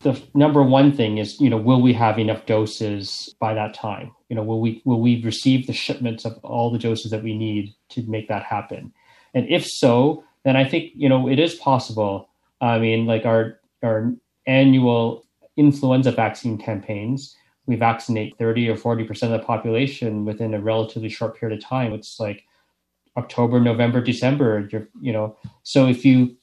The 0.00 0.20
number 0.34 0.62
one 0.62 0.92
thing 0.92 1.18
is, 1.18 1.38
you 1.40 1.50
know, 1.50 1.58
will 1.58 1.82
we 1.82 1.92
have 1.92 2.18
enough 2.18 2.46
doses 2.46 3.34
by 3.38 3.52
that 3.54 3.74
time? 3.74 4.12
You 4.28 4.36
know, 4.36 4.42
will 4.42 4.60
we 4.60 4.80
will 4.84 5.00
we 5.00 5.22
receive 5.22 5.66
the 5.66 5.72
shipments 5.72 6.24
of 6.24 6.38
all 6.42 6.70
the 6.70 6.78
doses 6.78 7.10
that 7.10 7.22
we 7.22 7.36
need 7.36 7.74
to 7.90 8.02
make 8.02 8.28
that 8.28 8.44
happen? 8.44 8.92
And 9.34 9.46
if 9.48 9.66
so, 9.66 10.24
then 10.44 10.56
I 10.56 10.64
think, 10.64 10.92
you 10.94 11.08
know, 11.08 11.28
it 11.28 11.38
is 11.38 11.54
possible 11.56 12.30
I 12.60 12.78
mean, 12.78 13.06
like 13.06 13.24
our 13.24 13.60
our 13.82 14.12
annual 14.46 15.24
influenza 15.56 16.12
vaccine 16.12 16.58
campaigns, 16.58 17.34
we 17.66 17.76
vaccinate 17.76 18.36
30 18.38 18.68
or 18.68 18.76
40% 18.76 19.22
of 19.22 19.30
the 19.30 19.38
population 19.40 20.24
within 20.24 20.54
a 20.54 20.60
relatively 20.60 21.08
short 21.08 21.38
period 21.38 21.58
of 21.58 21.64
time. 21.64 21.92
It's 21.92 22.20
like 22.20 22.44
October, 23.16 23.60
November, 23.60 24.00
December. 24.00 24.68
you 25.00 25.12
know, 25.12 25.36
so 25.62 25.86
if 25.86 26.04
you 26.04 26.36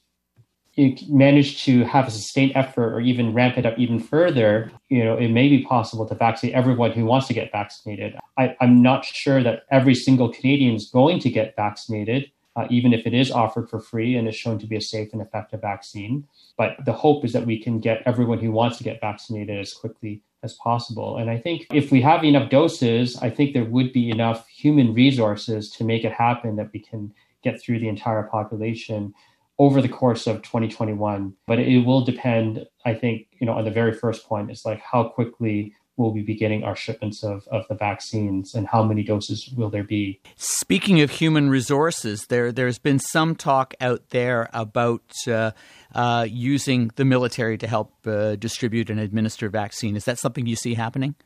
manage 1.08 1.64
to 1.64 1.84
have 1.84 2.06
a 2.06 2.10
sustained 2.10 2.52
effort 2.54 2.94
or 2.94 3.00
even 3.00 3.34
ramp 3.34 3.58
it 3.58 3.66
up 3.66 3.78
even 3.78 3.98
further, 3.98 4.70
you 4.88 5.04
know, 5.04 5.16
it 5.16 5.28
may 5.28 5.48
be 5.48 5.64
possible 5.64 6.06
to 6.06 6.14
vaccinate 6.14 6.54
everyone 6.54 6.92
who 6.92 7.04
wants 7.04 7.26
to 7.26 7.34
get 7.34 7.50
vaccinated. 7.50 8.16
I, 8.36 8.56
am 8.60 8.80
not 8.80 9.04
sure 9.04 9.42
that 9.42 9.64
every 9.70 9.94
single 9.94 10.32
Canadian 10.32 10.76
is 10.76 10.88
going 10.88 11.18
to 11.20 11.30
get 11.30 11.56
vaccinated, 11.56 12.30
uh, 12.54 12.66
even 12.70 12.92
if 12.92 13.06
it 13.06 13.14
is 13.14 13.30
offered 13.30 13.68
for 13.68 13.80
free 13.80 14.16
and 14.16 14.28
is 14.28 14.36
shown 14.36 14.58
to 14.60 14.66
be 14.66 14.76
a 14.76 14.80
safe 14.80 15.12
and 15.12 15.20
effective 15.20 15.60
vaccine. 15.60 16.26
But 16.56 16.76
the 16.84 16.92
hope 16.92 17.24
is 17.24 17.32
that 17.32 17.46
we 17.46 17.60
can 17.60 17.80
get 17.80 18.02
everyone 18.06 18.38
who 18.38 18.52
wants 18.52 18.78
to 18.78 18.84
get 18.84 19.00
vaccinated 19.00 19.58
as 19.58 19.74
quickly 19.74 20.22
as 20.44 20.54
possible. 20.54 21.16
And 21.16 21.28
I 21.28 21.38
think 21.38 21.66
if 21.72 21.90
we 21.90 22.00
have 22.02 22.22
enough 22.22 22.50
doses, 22.50 23.16
I 23.20 23.30
think 23.30 23.52
there 23.52 23.64
would 23.64 23.92
be 23.92 24.10
enough 24.10 24.46
human 24.46 24.94
resources 24.94 25.70
to 25.72 25.84
make 25.84 26.04
it 26.04 26.12
happen 26.12 26.54
that 26.56 26.70
we 26.72 26.78
can 26.78 27.12
get 27.42 27.60
through 27.60 27.80
the 27.80 27.88
entire 27.88 28.24
population 28.24 29.14
over 29.58 29.82
the 29.82 29.88
course 29.88 30.26
of 30.26 30.42
2021. 30.42 31.34
But 31.46 31.58
it 31.58 31.84
will 31.84 32.04
depend, 32.04 32.66
I 32.84 32.94
think, 32.94 33.26
you 33.40 33.46
know, 33.46 33.54
on 33.54 33.64
the 33.64 33.70
very 33.70 33.92
first 33.92 34.26
point, 34.26 34.50
it's 34.50 34.64
like 34.64 34.80
how 34.80 35.04
quickly 35.08 35.74
will 35.98 36.12
we 36.14 36.22
be 36.22 36.34
getting 36.34 36.62
our 36.62 36.76
shipments 36.76 37.24
of, 37.24 37.46
of 37.48 37.66
the 37.68 37.74
vaccines 37.74 38.54
and 38.54 38.68
how 38.68 38.82
many 38.84 39.02
doses 39.02 39.52
will 39.56 39.68
there 39.68 39.82
be? 39.82 40.20
Speaking 40.36 41.00
of 41.00 41.10
human 41.10 41.50
resources, 41.50 42.26
there 42.26 42.52
there's 42.52 42.78
been 42.78 43.00
some 43.00 43.34
talk 43.34 43.74
out 43.80 44.10
there 44.10 44.48
about 44.52 45.12
uh, 45.26 45.50
uh, 45.94 46.24
using 46.30 46.90
the 46.94 47.04
military 47.04 47.58
to 47.58 47.66
help 47.66 47.92
uh, 48.06 48.36
distribute 48.36 48.88
and 48.88 49.00
administer 49.00 49.48
vaccine. 49.48 49.96
Is 49.96 50.04
that 50.04 50.18
something 50.18 50.46
you 50.46 50.56
see 50.56 50.74
happening? 50.74 51.16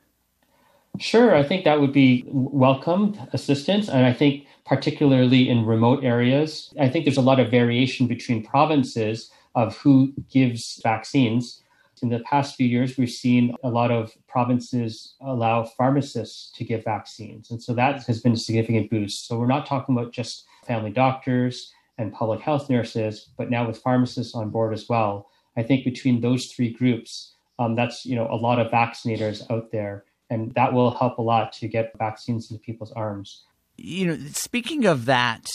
Sure, 0.99 1.35
I 1.35 1.43
think 1.43 1.65
that 1.65 1.81
would 1.81 1.93
be 1.93 2.25
welcomed 2.29 3.19
assistance, 3.33 3.89
and 3.89 4.05
I 4.05 4.13
think 4.13 4.47
particularly 4.67 5.49
in 5.49 5.65
remote 5.65 6.05
areas, 6.05 6.73
I 6.79 6.89
think 6.89 7.05
there's 7.05 7.17
a 7.17 7.23
lot 7.23 7.41
of 7.41 7.51
variation 7.51 8.07
between 8.07 8.45
provinces 8.45 9.31
of 9.55 9.77
who 9.79 10.13
gives 10.31 10.81
vaccines 10.83 11.63
in 12.03 12.09
the 12.09 12.19
past 12.21 12.57
few 12.57 12.67
years, 12.67 12.99
we've 12.99 13.09
seen 13.09 13.55
a 13.63 13.69
lot 13.69 13.91
of 13.91 14.13
provinces 14.29 15.15
allow 15.21 15.65
pharmacists 15.65 16.51
to 16.57 16.65
give 16.65 16.85
vaccines. 16.85 17.51
And 17.51 17.63
so 17.63 17.73
that 17.75 18.05
has 18.05 18.21
been 18.21 18.33
a 18.33 18.37
significant 18.37 18.91
boost. 18.91 19.27
So 19.27 19.39
we're 19.39 19.47
not 19.47 19.67
talking 19.67 19.97
about 19.97 20.13
just 20.13 20.45
family 20.67 20.91
doctors 20.91 21.73
and 21.99 22.13
public 22.13 22.41
health 22.41 22.69
nurses, 22.69 23.29
but 23.39 23.51
now 23.51 23.67
with 23.67 23.79
pharmacists 23.79 24.35
on 24.35 24.51
board 24.51 24.75
as 24.75 24.89
well. 24.89 25.29
I 25.57 25.63
think 25.63 25.85
between 25.85 26.21
those 26.21 26.47
three 26.47 26.73
groups, 26.73 27.35
um, 27.59 27.77
that's 27.77 28.05
you 28.05 28.17
know 28.17 28.27
a 28.31 28.37
lot 28.37 28.59
of 28.59 28.73
vaccinators 28.73 29.49
out 29.51 29.71
there, 29.71 30.05
and 30.33 30.55
that 30.55 30.73
will 30.73 30.91
help 30.91 31.19
a 31.19 31.23
lot 31.23 31.53
to 31.53 31.69
get 31.69 31.93
vaccines 31.99 32.51
into 32.51 32.61
people's 32.63 32.93
arms 32.93 33.45
you 33.77 34.07
know, 34.07 34.19
speaking 34.33 34.85
of 34.85 35.07
that, 35.07 35.47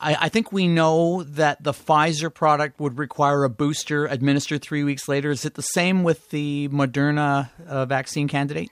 I, 0.00 0.16
I, 0.20 0.28
think 0.28 0.52
we 0.52 0.68
know 0.68 1.24
that 1.24 1.62
the 1.62 1.72
Pfizer 1.72 2.32
product 2.32 2.80
would 2.80 2.96
require 2.96 3.44
a 3.44 3.50
booster 3.50 4.06
administered 4.06 4.62
three 4.62 4.84
weeks 4.84 5.08
later. 5.08 5.30
Is 5.30 5.44
it 5.44 5.54
the 5.54 5.62
same 5.62 6.02
with 6.02 6.30
the 6.30 6.68
Moderna 6.68 7.50
uh, 7.66 7.84
vaccine 7.84 8.28
candidate? 8.28 8.70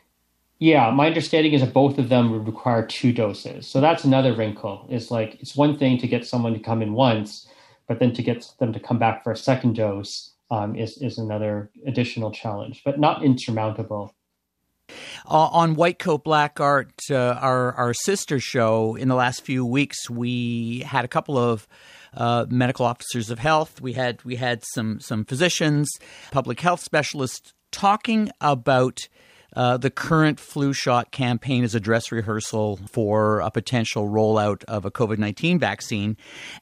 Yeah, 0.59 0.91
my 0.91 1.09
understanding 1.09 1.53
is 1.53 1.61
that 1.61 1.75
both 1.75 1.99
of 1.99 2.09
them 2.09 2.31
would 2.31 2.47
require 2.47 2.87
two 2.87 3.13
doses. 3.13 3.67
So 3.67 3.81
that's 3.81 4.05
another 4.05 4.35
wrinkle. 4.35 4.87
It's 4.89 5.11
like 5.11 5.37
it's 5.41 5.57
one 5.57 5.77
thing 5.77 5.99
to 5.99 6.07
get 6.07 6.25
someone 6.25 6.55
to 6.55 6.61
come 6.61 6.81
in 6.81 6.95
once, 6.95 7.49
but 7.89 7.99
then 7.99 8.15
to 8.15 8.23
get 8.23 8.47
them 8.61 8.73
to 8.73 8.81
come 8.81 8.99
back 8.99 9.25
for 9.25 9.33
a 9.33 9.37
second 9.37 9.75
dose 9.75 10.33
um, 10.51 10.77
is 10.77 10.97
is 10.99 11.19
another 11.19 11.71
additional 11.87 12.31
challenge, 12.31 12.83
but 12.85 13.01
not 13.01 13.25
insurmountable. 13.25 14.15
Uh, 15.27 15.49
on 15.53 15.75
White 15.75 15.99
Coat 15.99 16.25
Black 16.25 16.61
Art, 16.61 16.93
uh, 17.11 17.15
our 17.15 17.73
our 17.73 17.95
sister 17.95 18.41
show, 18.41 18.95
in 18.95 19.09
the 19.09 19.15
last 19.15 19.43
few 19.43 19.65
weeks, 19.65 20.09
we 20.11 20.81
had 20.87 21.05
a 21.05 21.09
couple 21.09 21.39
of 21.39 21.67
uh, 22.15 22.47
medical 22.49 22.87
officers 22.87 23.31
of 23.31 23.39
health. 23.39 23.81
We 23.81 23.95
had 23.95 24.25
we 24.25 24.37
had 24.37 24.63
some 24.75 25.01
some 25.01 25.25
physicians, 25.25 25.91
public 26.31 26.61
health 26.61 26.81
specialists 26.81 27.53
talking 27.71 28.31
about 28.41 29.01
uh, 29.57 29.77
the 29.77 29.91
current 29.91 30.41
flu 30.41 30.73
shot 30.73 31.11
campaign 31.11 31.65
is 31.65 31.75
a 31.75 31.81
dress 31.81 32.11
rehearsal 32.11 32.79
for 32.91 33.41
a 33.41 33.51
potential 33.51 34.09
rollout 34.09 34.65
of 34.65 34.85
a 34.85 34.91
COVID 34.91 35.19
19 35.19 35.59
vaccine. 35.59 36.17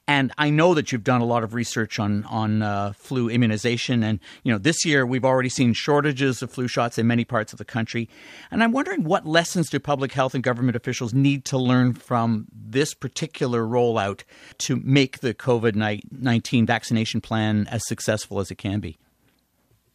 And 0.07 0.33
I 0.39 0.51
know 0.51 0.75
that 0.75 0.93
you've 0.93 1.05
done 1.05 1.21
a 1.21 1.25
lot 1.25 1.45
of 1.45 1.55
research 1.55 1.99
on, 1.99 2.25
on 2.25 2.63
uh, 2.63 2.93
flu 2.97 3.29
immunization. 3.29 4.03
And, 4.03 4.21
you 4.43 4.53
know, 4.53 4.59
this 4.59 4.85
year 4.85 5.07
we've 5.07 5.25
already 5.25 5.49
seen 5.49 5.73
shortages 5.73 6.43
of 6.43 6.51
flu 6.51 6.69
shots 6.69 6.99
in 6.99 7.07
many 7.07 7.25
parts 7.25 7.53
of 7.53 7.59
the 7.59 7.65
country. 7.65 8.09
And 8.51 8.63
I'm 8.63 8.73
wondering 8.73 9.05
what 9.05 9.27
lessons 9.27 9.71
do 9.71 9.79
public 9.79 10.13
health 10.13 10.35
and 10.35 10.43
government 10.45 10.77
officials 10.77 11.15
need 11.15 11.45
to 11.47 11.59
learn 11.59 11.95
from 11.95 12.47
this 12.53 12.95
particular 12.95 13.63
rollout 13.63 14.23
to 14.59 14.77
make 14.77 15.21
the 15.21 15.35
COVID 15.35 15.75
19 16.11 16.67
vaccination 16.67 17.21
plan 17.21 17.67
as 17.71 17.87
successful 17.87 18.41
as 18.41 18.51
it 18.51 18.57
can 18.57 18.81
be? 18.81 18.99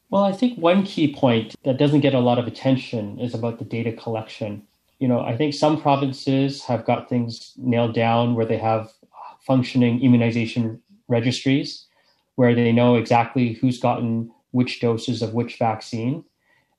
Well, 0.09 0.23
I 0.23 0.31
think 0.31 0.57
one 0.57 0.83
key 0.83 1.13
point 1.13 1.55
that 1.65 1.77
doesn't 1.77 1.99
get 1.99 2.13
a 2.13 2.19
lot 2.19 2.39
of 2.39 2.47
attention 2.47 3.19
is 3.19 3.33
about 3.33 3.59
the 3.59 3.65
data 3.65 3.91
collection. 3.91 4.63
You 4.99 5.07
know, 5.07 5.19
I 5.19 5.35
think 5.35 5.53
some 5.53 5.81
provinces 5.81 6.63
have 6.63 6.85
got 6.85 7.09
things 7.09 7.53
nailed 7.57 7.93
down 7.93 8.35
where 8.35 8.45
they 8.45 8.57
have 8.57 8.89
functioning 9.45 10.01
immunization 10.01 10.81
registries 11.07 11.85
where 12.35 12.55
they 12.55 12.71
know 12.71 12.95
exactly 12.95 13.53
who's 13.53 13.79
gotten 13.79 14.31
which 14.51 14.79
doses 14.79 15.21
of 15.21 15.33
which 15.33 15.57
vaccine. 15.57 16.23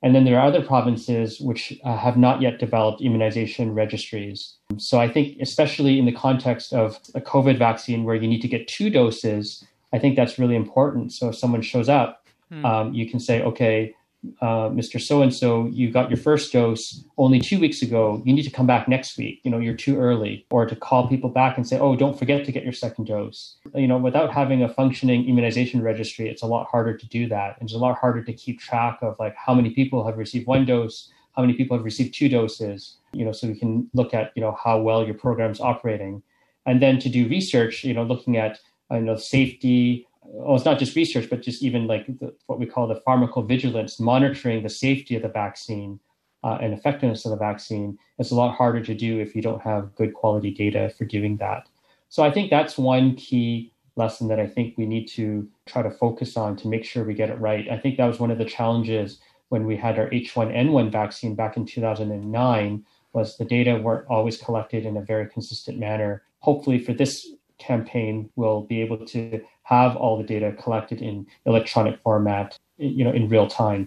And 0.02 0.14
then 0.14 0.24
there 0.24 0.38
are 0.38 0.46
other 0.46 0.62
provinces 0.62 1.40
which 1.40 1.78
uh, 1.84 1.96
have 1.96 2.16
not 2.16 2.40
yet 2.40 2.58
developed 2.58 3.02
immunization 3.02 3.74
registries. 3.74 4.54
So 4.76 5.00
I 5.00 5.08
think, 5.08 5.36
especially 5.40 5.98
in 5.98 6.06
the 6.06 6.12
context 6.12 6.72
of 6.72 6.98
a 7.14 7.20
COVID 7.20 7.58
vaccine 7.58 8.04
where 8.04 8.14
you 8.14 8.28
need 8.28 8.42
to 8.42 8.48
get 8.48 8.68
two 8.68 8.90
doses, 8.90 9.64
I 9.92 9.98
think 9.98 10.14
that's 10.14 10.38
really 10.38 10.54
important. 10.54 11.12
So 11.12 11.30
if 11.30 11.36
someone 11.36 11.62
shows 11.62 11.88
up 11.88 12.24
Hmm. 12.50 12.64
Um, 12.64 12.94
you 12.94 13.08
can 13.08 13.20
say, 13.20 13.42
okay, 13.42 13.94
uh, 14.40 14.68
Mr. 14.70 15.00
So 15.00 15.22
and 15.22 15.32
so, 15.32 15.66
you 15.66 15.90
got 15.90 16.10
your 16.10 16.16
first 16.16 16.52
dose 16.52 17.04
only 17.18 17.38
two 17.38 17.60
weeks 17.60 17.82
ago. 17.82 18.20
You 18.24 18.34
need 18.34 18.42
to 18.42 18.50
come 18.50 18.66
back 18.66 18.88
next 18.88 19.16
week. 19.16 19.40
You 19.44 19.50
know, 19.50 19.58
you're 19.58 19.76
too 19.76 19.98
early. 19.98 20.44
Or 20.50 20.66
to 20.66 20.74
call 20.74 21.08
people 21.08 21.30
back 21.30 21.56
and 21.56 21.66
say, 21.66 21.78
oh, 21.78 21.94
don't 21.94 22.18
forget 22.18 22.44
to 22.44 22.52
get 22.52 22.64
your 22.64 22.72
second 22.72 23.06
dose. 23.06 23.56
You 23.74 23.86
know, 23.86 23.96
without 23.96 24.32
having 24.32 24.62
a 24.62 24.68
functioning 24.68 25.28
immunization 25.28 25.82
registry, 25.82 26.28
it's 26.28 26.42
a 26.42 26.46
lot 26.46 26.66
harder 26.66 26.96
to 26.96 27.06
do 27.08 27.28
that. 27.28 27.58
And 27.60 27.68
it's 27.68 27.76
a 27.76 27.78
lot 27.78 27.96
harder 27.98 28.22
to 28.24 28.32
keep 28.32 28.58
track 28.60 28.98
of 29.02 29.16
like 29.20 29.36
how 29.36 29.54
many 29.54 29.70
people 29.70 30.04
have 30.04 30.18
received 30.18 30.46
one 30.46 30.64
dose, 30.64 31.12
how 31.36 31.42
many 31.42 31.54
people 31.54 31.76
have 31.76 31.84
received 31.84 32.12
two 32.12 32.28
doses. 32.28 32.96
You 33.12 33.24
know, 33.24 33.32
so 33.32 33.46
we 33.46 33.58
can 33.58 33.88
look 33.94 34.14
at 34.14 34.32
you 34.34 34.42
know 34.42 34.58
how 34.62 34.80
well 34.80 35.04
your 35.04 35.14
program's 35.14 35.60
operating, 35.60 36.22
and 36.66 36.82
then 36.82 36.98
to 36.98 37.08
do 37.08 37.28
research. 37.28 37.84
You 37.84 37.94
know, 37.94 38.02
looking 38.02 38.36
at 38.36 38.58
you 38.90 39.00
know 39.00 39.16
safety 39.16 40.07
well, 40.30 40.56
it's 40.56 40.64
not 40.64 40.78
just 40.78 40.96
research, 40.96 41.28
but 41.30 41.42
just 41.42 41.62
even 41.62 41.86
like 41.86 42.06
the, 42.18 42.34
what 42.46 42.58
we 42.58 42.66
call 42.66 42.86
the 42.86 43.00
pharmacovigilance, 43.06 43.98
monitoring 43.98 44.62
the 44.62 44.68
safety 44.68 45.16
of 45.16 45.22
the 45.22 45.28
vaccine 45.28 45.98
uh, 46.44 46.58
and 46.60 46.74
effectiveness 46.74 47.24
of 47.24 47.30
the 47.30 47.36
vaccine. 47.36 47.98
It's 48.18 48.30
a 48.30 48.34
lot 48.34 48.54
harder 48.54 48.80
to 48.80 48.94
do 48.94 49.20
if 49.20 49.34
you 49.34 49.42
don't 49.42 49.62
have 49.62 49.94
good 49.94 50.14
quality 50.14 50.50
data 50.50 50.92
for 50.96 51.04
doing 51.04 51.36
that. 51.38 51.68
So 52.08 52.22
I 52.22 52.30
think 52.30 52.50
that's 52.50 52.78
one 52.78 53.16
key 53.16 53.72
lesson 53.96 54.28
that 54.28 54.38
I 54.38 54.46
think 54.46 54.78
we 54.78 54.86
need 54.86 55.08
to 55.08 55.48
try 55.66 55.82
to 55.82 55.90
focus 55.90 56.36
on 56.36 56.56
to 56.56 56.68
make 56.68 56.84
sure 56.84 57.04
we 57.04 57.14
get 57.14 57.30
it 57.30 57.40
right. 57.40 57.68
I 57.70 57.78
think 57.78 57.96
that 57.96 58.06
was 58.06 58.20
one 58.20 58.30
of 58.30 58.38
the 58.38 58.44
challenges 58.44 59.20
when 59.48 59.66
we 59.66 59.76
had 59.76 59.98
our 59.98 60.08
H1N1 60.10 60.92
vaccine 60.92 61.34
back 61.34 61.56
in 61.56 61.66
2009 61.66 62.84
was 63.12 63.36
the 63.36 63.44
data 63.44 63.76
weren't 63.76 64.06
always 64.08 64.36
collected 64.36 64.84
in 64.84 64.96
a 64.96 65.02
very 65.02 65.26
consistent 65.28 65.78
manner. 65.78 66.22
Hopefully 66.40 66.78
for 66.78 66.92
this 66.92 67.26
campaign, 67.58 68.30
we'll 68.36 68.62
be 68.62 68.80
able 68.80 69.04
to 69.06 69.42
have 69.68 69.96
all 69.96 70.16
the 70.16 70.24
data 70.24 70.52
collected 70.58 71.02
in 71.02 71.26
electronic 71.44 72.00
format, 72.02 72.56
you 72.78 73.04
know, 73.04 73.12
in 73.12 73.28
real 73.28 73.46
time. 73.46 73.86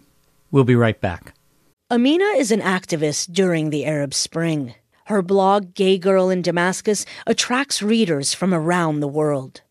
We'll 0.52 0.64
be 0.64 0.76
right 0.76 1.00
back. 1.02 1.34
Amina 1.90 2.36
is 2.38 2.52
an 2.52 2.62
activist 2.62 3.34
during 3.34 3.72
the 3.72 3.84
Arab 3.86 4.14
Spring. 4.14 4.76
Her 5.06 5.24
blog, 5.24 5.74
Gay 5.74 5.98
Girl 5.98 6.30
in 6.30 6.44
Damascus, 6.44 7.04
attracts 7.26 7.82
readers 7.82 8.32
from 8.32 8.54
around 8.54 9.00
the 9.00 9.08
world. 9.08 9.62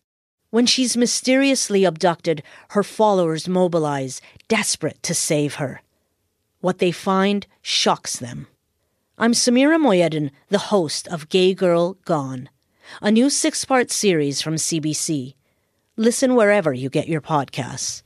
When 0.49 0.65
she's 0.65 0.97
mysteriously 0.97 1.85
abducted, 1.85 2.43
her 2.71 2.83
followers 2.83 3.47
mobilize, 3.47 4.19
desperate 4.49 5.01
to 5.03 5.13
save 5.13 5.55
her. 5.55 5.81
What 6.59 6.79
they 6.79 6.91
find 6.91 7.47
shocks 7.61 8.17
them. 8.17 8.47
I'm 9.17 9.31
Samira 9.31 9.79
Mohyeddin, 9.81 10.31
the 10.49 10.67
host 10.73 11.07
of 11.07 11.29
Gay 11.29 11.53
Girl 11.53 11.93
Gone, 12.03 12.49
a 13.01 13.11
new 13.11 13.29
six 13.29 13.63
part 13.63 13.91
series 13.91 14.41
from 14.41 14.55
CBC. 14.55 15.35
Listen 16.01 16.33
wherever 16.33 16.73
you 16.73 16.89
get 16.89 17.07
your 17.07 17.21
podcasts. 17.21 18.01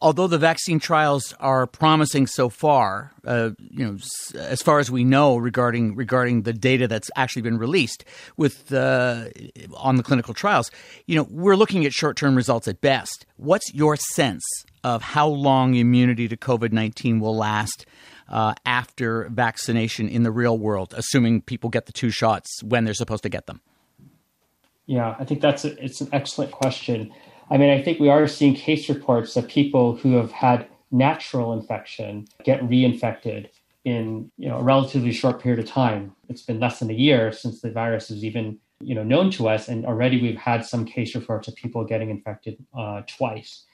Although 0.00 0.28
the 0.28 0.38
vaccine 0.38 0.80
trials 0.80 1.34
are 1.40 1.66
promising 1.66 2.26
so 2.26 2.48
far, 2.48 3.12
uh, 3.26 3.50
you 3.58 3.84
know, 3.84 3.98
as 4.34 4.62
far 4.62 4.78
as 4.78 4.90
we 4.90 5.04
know 5.04 5.36
regarding 5.36 5.94
regarding 5.94 6.44
the 6.44 6.54
data 6.54 6.88
that's 6.88 7.10
actually 7.16 7.42
been 7.42 7.58
released 7.58 8.02
with 8.38 8.72
uh, 8.72 9.26
on 9.76 9.96
the 9.96 10.02
clinical 10.02 10.32
trials, 10.32 10.70
you 11.04 11.16
know, 11.16 11.26
we're 11.28 11.54
looking 11.54 11.84
at 11.84 11.92
short 11.92 12.16
term 12.16 12.34
results 12.34 12.66
at 12.66 12.80
best. 12.80 13.26
What's 13.36 13.74
your 13.74 13.96
sense 13.96 14.44
of 14.82 15.02
how 15.02 15.28
long 15.28 15.74
immunity 15.74 16.28
to 16.28 16.36
COVID 16.38 16.72
nineteen 16.72 17.20
will 17.20 17.36
last? 17.36 17.84
Uh, 18.26 18.54
after 18.64 19.28
vaccination 19.28 20.08
in 20.08 20.22
the 20.22 20.32
real 20.32 20.56
world, 20.58 20.94
assuming 20.96 21.42
people 21.42 21.68
get 21.68 21.84
the 21.84 21.92
two 21.92 22.10
shots 22.10 22.62
when 22.62 22.84
they're 22.84 22.94
supposed 22.94 23.22
to 23.22 23.28
get 23.28 23.46
them? 23.46 23.60
Yeah, 24.86 25.16
I 25.18 25.24
think 25.24 25.40
that's 25.40 25.64
a, 25.64 25.82
it's 25.84 26.00
an 26.00 26.08
excellent 26.12 26.52
question. 26.52 27.12
I 27.50 27.56
mean, 27.56 27.70
I 27.70 27.82
think 27.82 28.00
we 28.00 28.08
are 28.08 28.26
seeing 28.26 28.54
case 28.54 28.88
reports 28.88 29.36
of 29.36 29.48
people 29.48 29.96
who 29.96 30.14
have 30.14 30.32
had 30.32 30.68
natural 30.90 31.52
infection 31.52 32.26
get 32.44 32.60
reinfected 32.62 33.48
in 33.84 34.30
you 34.36 34.48
know 34.48 34.58
a 34.58 34.62
relatively 34.62 35.12
short 35.12 35.40
period 35.40 35.60
of 35.60 35.70
time. 35.70 36.14
It's 36.28 36.42
been 36.42 36.60
less 36.60 36.80
than 36.80 36.90
a 36.90 36.94
year 36.94 37.32
since 37.32 37.60
the 37.60 37.70
virus 37.70 38.10
is 38.10 38.24
even 38.24 38.58
you 38.80 38.94
know 38.94 39.04
known 39.04 39.30
to 39.32 39.48
us, 39.48 39.68
and 39.68 39.86
already 39.86 40.20
we've 40.20 40.36
had 40.36 40.64
some 40.64 40.84
case 40.84 41.14
reports 41.14 41.48
of 41.48 41.54
people 41.54 41.84
getting 41.84 42.10
infected 42.10 42.56
uh, 42.76 43.02
twice. 43.06 43.64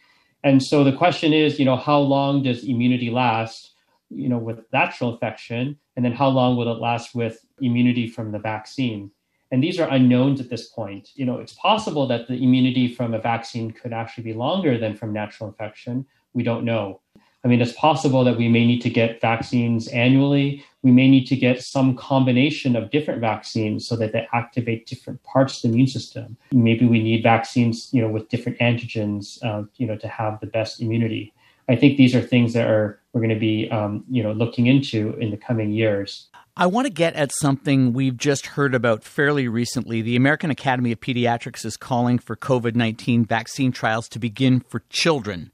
And 0.44 0.62
so 0.62 0.82
the 0.82 0.92
question 0.92 1.32
is, 1.32 1.58
you 1.58 1.64
know, 1.64 1.76
how 1.76 1.98
long 1.98 2.42
does 2.42 2.64
immunity 2.64 3.10
last? 3.10 3.70
You 4.10 4.28
know, 4.28 4.38
with 4.38 4.60
natural 4.72 5.14
infection, 5.14 5.78
and 5.96 6.04
then 6.04 6.12
how 6.12 6.28
long 6.28 6.56
will 6.56 6.70
it 6.70 6.80
last 6.80 7.14
with 7.14 7.44
immunity 7.60 8.06
from 8.06 8.32
the 8.32 8.38
vaccine? 8.38 9.10
And 9.52 9.62
these 9.62 9.78
are 9.78 9.88
unknowns 9.90 10.40
at 10.40 10.48
this 10.48 10.68
point. 10.68 11.10
You 11.14 11.26
know, 11.26 11.38
it's 11.38 11.52
possible 11.52 12.06
that 12.06 12.26
the 12.26 12.42
immunity 12.42 12.92
from 12.92 13.12
a 13.12 13.20
vaccine 13.20 13.70
could 13.70 13.92
actually 13.92 14.24
be 14.24 14.32
longer 14.32 14.78
than 14.78 14.96
from 14.96 15.12
natural 15.12 15.50
infection. 15.50 16.06
We 16.32 16.42
don't 16.42 16.64
know. 16.64 17.00
I 17.44 17.48
mean, 17.48 17.60
it's 17.60 17.72
possible 17.72 18.24
that 18.24 18.38
we 18.38 18.48
may 18.48 18.64
need 18.66 18.80
to 18.82 18.90
get 18.90 19.20
vaccines 19.20 19.88
annually. 19.88 20.64
We 20.82 20.90
may 20.90 21.10
need 21.10 21.26
to 21.26 21.36
get 21.36 21.62
some 21.62 21.96
combination 21.96 22.76
of 22.76 22.90
different 22.90 23.20
vaccines 23.20 23.86
so 23.86 23.94
that 23.96 24.12
they 24.12 24.26
activate 24.32 24.86
different 24.86 25.22
parts 25.22 25.56
of 25.56 25.62
the 25.62 25.74
immune 25.74 25.88
system. 25.88 26.36
Maybe 26.52 26.86
we 26.86 27.02
need 27.02 27.22
vaccines, 27.22 27.92
you 27.92 28.00
know, 28.00 28.08
with 28.08 28.30
different 28.30 28.58
antigens, 28.58 29.44
uh, 29.44 29.64
you 29.76 29.86
know, 29.86 29.96
to 29.96 30.08
have 30.08 30.40
the 30.40 30.46
best 30.46 30.80
immunity. 30.80 31.34
I 31.68 31.76
think 31.76 31.96
these 31.96 32.14
are 32.14 32.20
things 32.20 32.52
that 32.54 32.68
are 32.68 33.00
we're 33.12 33.20
going 33.20 33.30
to 33.30 33.40
be, 33.40 33.70
um, 33.70 34.04
you 34.10 34.22
know, 34.22 34.32
looking 34.32 34.66
into 34.66 35.14
in 35.18 35.30
the 35.30 35.36
coming 35.36 35.70
years. 35.70 36.28
I 36.56 36.66
want 36.66 36.86
to 36.86 36.92
get 36.92 37.14
at 37.14 37.32
something 37.40 37.92
we've 37.92 38.16
just 38.16 38.46
heard 38.46 38.74
about 38.74 39.04
fairly 39.04 39.48
recently. 39.48 40.02
The 40.02 40.16
American 40.16 40.50
Academy 40.50 40.92
of 40.92 41.00
Pediatrics 41.00 41.64
is 41.64 41.76
calling 41.76 42.18
for 42.18 42.36
COVID 42.36 42.74
19 42.74 43.24
vaccine 43.24 43.72
trials 43.72 44.08
to 44.10 44.18
begin 44.18 44.60
for 44.60 44.82
children 44.90 45.50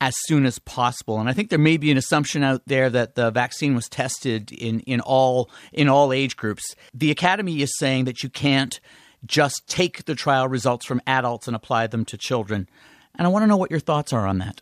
as 0.00 0.14
soon 0.26 0.44
as 0.46 0.58
possible. 0.58 1.18
And 1.18 1.28
I 1.28 1.32
think 1.32 1.50
there 1.50 1.58
may 1.58 1.76
be 1.76 1.90
an 1.90 1.96
assumption 1.96 2.42
out 2.42 2.62
there 2.66 2.90
that 2.90 3.14
the 3.14 3.30
vaccine 3.30 3.74
was 3.74 3.88
tested 3.88 4.52
in, 4.52 4.80
in 4.80 5.00
all 5.00 5.50
in 5.72 5.88
all 5.88 6.12
age 6.12 6.36
groups. 6.36 6.74
The 6.92 7.10
Academy 7.10 7.62
is 7.62 7.76
saying 7.78 8.04
that 8.04 8.22
you 8.22 8.28
can't 8.28 8.78
just 9.24 9.62
take 9.66 10.04
the 10.04 10.14
trial 10.14 10.46
results 10.48 10.86
from 10.86 11.00
adults 11.06 11.46
and 11.46 11.56
apply 11.56 11.86
them 11.88 12.04
to 12.04 12.16
children. 12.16 12.68
And 13.16 13.26
I 13.26 13.30
want 13.30 13.42
to 13.42 13.46
know 13.46 13.56
what 13.56 13.70
your 13.70 13.80
thoughts 13.80 14.12
are 14.12 14.26
on 14.26 14.38
that. 14.38 14.60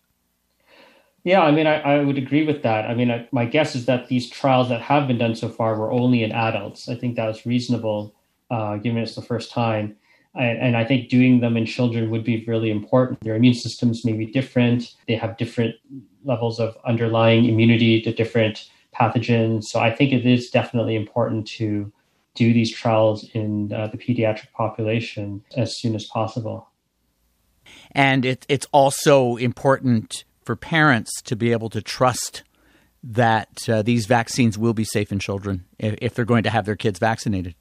Yeah, 1.25 1.43
I 1.43 1.53
mean, 1.53 1.67
I, 1.67 1.81
I 1.81 2.05
would 2.05 2.19
agree 2.19 2.45
with 2.45 2.63
that. 2.63 2.85
I 2.85 2.95
mean, 2.95 3.11
I, 3.11 3.27
my 3.33 3.47
guess 3.47 3.75
is 3.75 3.87
that 3.87 4.09
these 4.09 4.29
trials 4.29 4.69
that 4.69 4.83
have 4.83 5.09
been 5.09 5.17
done 5.17 5.35
so 5.35 5.49
far 5.49 5.75
were 5.75 5.91
only 5.91 6.23
in 6.23 6.31
adults. 6.33 6.87
I 6.87 6.97
think 6.97 7.17
that 7.17 7.27
was 7.27 7.47
reasonable, 7.47 8.15
uh, 8.51 8.77
given 8.77 9.03
it's 9.03 9.15
the 9.15 9.23
first 9.23 9.51
time. 9.51 9.97
And, 10.35 10.59
and, 10.59 10.77
I 10.77 10.85
think 10.85 11.09
doing 11.09 11.41
them 11.41 11.57
in 11.57 11.65
children 11.65 12.11
would 12.11 12.25
be 12.25 12.45
really 12.45 12.71
important. 12.71 13.21
Their 13.21 13.37
immune 13.37 13.55
systems 13.55 14.05
may 14.05 14.13
be 14.13 14.27
different. 14.27 14.95
They 15.07 15.15
have 15.15 15.37
different 15.37 15.77
levels 16.25 16.61
of 16.61 16.77
underlying 16.85 17.47
immunity 17.47 18.03
to 18.03 18.13
different 18.13 18.69
pathogens. 18.95 19.65
So 19.65 19.81
I 19.81 19.95
think 19.95 20.13
it 20.13 20.27
is 20.27 20.51
definitely 20.51 20.97
important 20.97 21.47
to 21.59 21.91
do 22.35 22.53
these 22.53 22.71
trials 22.73 23.25
in 23.33 23.73
uh, 23.73 23.87
the 23.87 23.97
pediatric 23.97 24.51
population 24.53 25.45
as 25.57 25.79
soon 25.79 25.95
as 25.95 26.05
possible. 26.05 26.69
And 27.93 28.25
it, 28.25 28.45
it's 28.49 28.67
also 28.73 29.37
important 29.37 30.25
for 30.45 30.57
parents 30.57 31.23
to 31.23 31.37
be 31.37 31.53
able 31.53 31.71
to 31.71 31.81
trust 31.81 32.43
that 33.03 33.69
uh, 33.69 33.83
these 33.83 34.07
vaccines 34.07 34.57
will 34.57 34.73
be 34.73 34.85
safe 34.85 35.13
in 35.13 35.19
children 35.19 35.65
if, 35.79 35.95
if 36.01 36.15
they're 36.15 36.25
going 36.25 36.43
to 36.43 36.51
have 36.51 36.65
their 36.65 36.77
kids 36.77 36.99
vaccinated. 36.99 37.55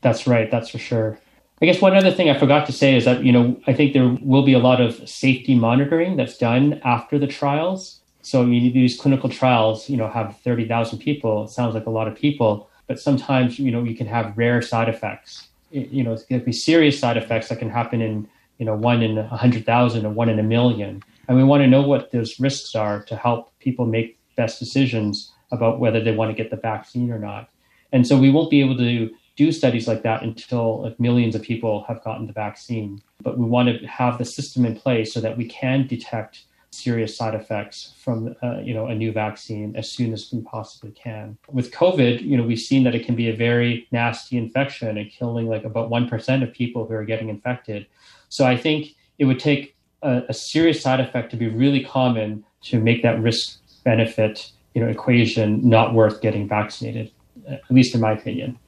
That's 0.00 0.26
right. 0.26 0.50
That's 0.50 0.70
for 0.70 0.78
sure. 0.78 1.18
I 1.60 1.66
guess 1.66 1.80
one 1.80 1.96
other 1.96 2.10
thing 2.10 2.28
I 2.28 2.38
forgot 2.38 2.66
to 2.66 2.72
say 2.72 2.96
is 2.96 3.04
that, 3.04 3.22
you 3.22 3.30
know, 3.30 3.60
I 3.66 3.72
think 3.72 3.92
there 3.92 4.16
will 4.20 4.44
be 4.44 4.52
a 4.52 4.58
lot 4.58 4.80
of 4.80 5.08
safety 5.08 5.54
monitoring 5.54 6.16
that's 6.16 6.36
done 6.36 6.80
after 6.84 7.18
the 7.18 7.26
trials. 7.26 8.00
So 8.22 8.42
I 8.42 8.44
mean, 8.44 8.72
these 8.72 8.98
clinical 8.98 9.28
trials, 9.28 9.88
you 9.88 9.96
know, 9.96 10.08
have 10.08 10.38
30,000 10.40 10.98
people. 10.98 11.44
It 11.44 11.50
sounds 11.50 11.74
like 11.74 11.86
a 11.86 11.90
lot 11.90 12.08
of 12.08 12.16
people, 12.16 12.68
but 12.88 12.98
sometimes, 12.98 13.58
you 13.58 13.70
know, 13.70 13.84
you 13.84 13.94
can 13.94 14.06
have 14.06 14.36
rare 14.36 14.60
side 14.62 14.88
effects. 14.88 15.48
It, 15.70 15.90
you 15.90 16.02
know, 16.02 16.14
it 16.14 16.24
can 16.28 16.40
be 16.40 16.52
serious 16.52 16.98
side 16.98 17.16
effects 17.16 17.48
that 17.48 17.58
can 17.58 17.70
happen 17.70 18.00
in, 18.00 18.28
you 18.58 18.66
know, 18.66 18.74
one 18.74 19.02
in 19.02 19.18
a 19.18 19.28
100,000 19.28 20.04
or 20.04 20.10
one 20.10 20.28
in 20.28 20.38
a 20.38 20.42
million 20.42 21.02
and 21.28 21.36
we 21.36 21.44
want 21.44 21.62
to 21.62 21.66
know 21.66 21.82
what 21.82 22.10
those 22.10 22.38
risks 22.40 22.74
are 22.74 23.02
to 23.04 23.16
help 23.16 23.56
people 23.58 23.86
make 23.86 24.18
best 24.36 24.58
decisions 24.58 25.32
about 25.50 25.78
whether 25.78 26.00
they 26.02 26.14
want 26.14 26.30
to 26.30 26.42
get 26.42 26.50
the 26.50 26.56
vaccine 26.56 27.10
or 27.10 27.18
not. 27.18 27.48
And 27.92 28.06
so 28.06 28.18
we 28.18 28.30
won't 28.30 28.50
be 28.50 28.60
able 28.60 28.76
to 28.78 29.10
do 29.36 29.52
studies 29.52 29.86
like 29.86 30.02
that 30.02 30.22
until 30.22 30.82
like, 30.82 30.98
millions 30.98 31.34
of 31.34 31.42
people 31.42 31.84
have 31.88 32.02
gotten 32.04 32.26
the 32.26 32.32
vaccine. 32.32 33.02
But 33.20 33.38
we 33.38 33.44
want 33.44 33.68
to 33.68 33.86
have 33.86 34.18
the 34.18 34.24
system 34.24 34.64
in 34.64 34.76
place 34.76 35.12
so 35.12 35.20
that 35.20 35.36
we 35.36 35.46
can 35.46 35.86
detect 35.86 36.44
serious 36.70 37.14
side 37.14 37.34
effects 37.34 37.92
from 37.98 38.34
uh, 38.42 38.58
you 38.60 38.72
know 38.72 38.86
a 38.86 38.94
new 38.94 39.12
vaccine 39.12 39.76
as 39.76 39.90
soon 39.90 40.12
as 40.12 40.30
we 40.32 40.40
possibly 40.40 40.90
can. 40.90 41.36
With 41.50 41.70
COVID, 41.70 42.22
you 42.22 42.36
know 42.36 42.42
we've 42.42 42.58
seen 42.58 42.84
that 42.84 42.94
it 42.94 43.04
can 43.04 43.14
be 43.14 43.28
a 43.28 43.36
very 43.36 43.86
nasty 43.92 44.38
infection 44.38 44.96
and 44.96 45.10
killing 45.10 45.48
like 45.48 45.64
about 45.64 45.90
one 45.90 46.08
percent 46.08 46.42
of 46.42 46.52
people 46.52 46.86
who 46.86 46.94
are 46.94 47.04
getting 47.04 47.28
infected. 47.28 47.86
So 48.30 48.46
I 48.46 48.56
think 48.56 48.94
it 49.18 49.26
would 49.26 49.38
take 49.38 49.71
a, 50.02 50.22
a 50.28 50.34
serious 50.34 50.82
side 50.82 51.00
effect 51.00 51.30
to 51.30 51.36
be 51.36 51.48
really 51.48 51.84
common 51.84 52.44
to 52.62 52.80
make 52.80 53.02
that 53.02 53.20
risk 53.20 53.58
benefit 53.84 54.52
you 54.74 54.82
know 54.82 54.88
equation 54.88 55.68
not 55.68 55.94
worth 55.94 56.20
getting 56.20 56.48
vaccinated 56.48 57.10
at 57.48 57.62
least 57.70 57.94
in 57.94 58.00
my 58.00 58.12
opinion. 58.12 58.58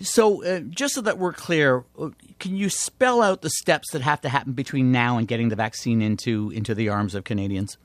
So 0.00 0.44
uh, 0.44 0.60
just 0.60 0.94
so 0.94 1.00
that 1.02 1.18
we're 1.18 1.32
clear 1.32 1.84
uh, 1.98 2.10
can 2.38 2.56
you 2.56 2.68
spell 2.68 3.22
out 3.22 3.42
the 3.42 3.50
steps 3.50 3.90
that 3.92 4.02
have 4.02 4.20
to 4.22 4.28
happen 4.28 4.52
between 4.52 4.92
now 4.92 5.16
and 5.18 5.26
getting 5.26 5.48
the 5.48 5.56
vaccine 5.56 6.02
into 6.02 6.50
into 6.50 6.74
the 6.74 6.88
arms 6.88 7.14
of 7.14 7.24
canadians? 7.24 7.78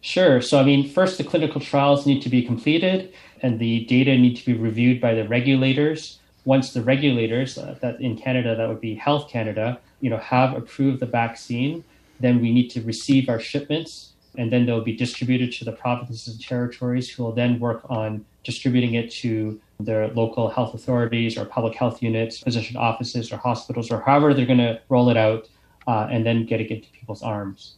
Sure. 0.00 0.40
So 0.40 0.60
i 0.60 0.64
mean 0.64 0.88
first 0.88 1.18
the 1.18 1.24
clinical 1.24 1.60
trials 1.60 2.06
need 2.06 2.22
to 2.22 2.28
be 2.28 2.42
completed 2.42 3.12
and 3.42 3.58
the 3.58 3.84
data 3.86 4.16
need 4.16 4.36
to 4.36 4.46
be 4.46 4.54
reviewed 4.54 5.00
by 5.00 5.14
the 5.14 5.26
regulators 5.28 6.18
once 6.54 6.66
the 6.72 6.82
regulators 6.82 7.50
uh, 7.58 7.74
that 7.82 7.94
in 8.00 8.12
canada 8.24 8.50
that 8.58 8.68
would 8.70 8.80
be 8.90 8.94
health 8.94 9.24
canada 9.34 9.78
you 10.00 10.10
know, 10.10 10.18
have 10.18 10.56
approved 10.56 11.00
the 11.00 11.06
vaccine, 11.06 11.84
then 12.20 12.40
we 12.40 12.52
need 12.52 12.68
to 12.68 12.82
receive 12.82 13.28
our 13.28 13.40
shipments 13.40 14.12
and 14.36 14.52
then 14.52 14.66
they'll 14.66 14.84
be 14.84 14.94
distributed 14.94 15.50
to 15.50 15.64
the 15.64 15.72
provinces 15.72 16.28
and 16.28 16.40
territories 16.40 17.10
who 17.10 17.24
will 17.24 17.32
then 17.32 17.58
work 17.58 17.84
on 17.88 18.24
distributing 18.44 18.94
it 18.94 19.10
to 19.10 19.60
their 19.80 20.08
local 20.08 20.48
health 20.48 20.74
authorities 20.74 21.36
or 21.36 21.44
public 21.44 21.74
health 21.74 22.02
units, 22.02 22.38
physician 22.38 22.76
offices 22.76 23.32
or 23.32 23.36
hospitals 23.36 23.90
or 23.90 24.00
however 24.00 24.34
they're 24.34 24.46
going 24.46 24.58
to 24.58 24.80
roll 24.88 25.08
it 25.10 25.16
out 25.16 25.48
uh, 25.86 26.06
and 26.10 26.24
then 26.24 26.44
get 26.44 26.60
it 26.60 26.70
into 26.70 26.88
people's 26.90 27.22
arms. 27.22 27.74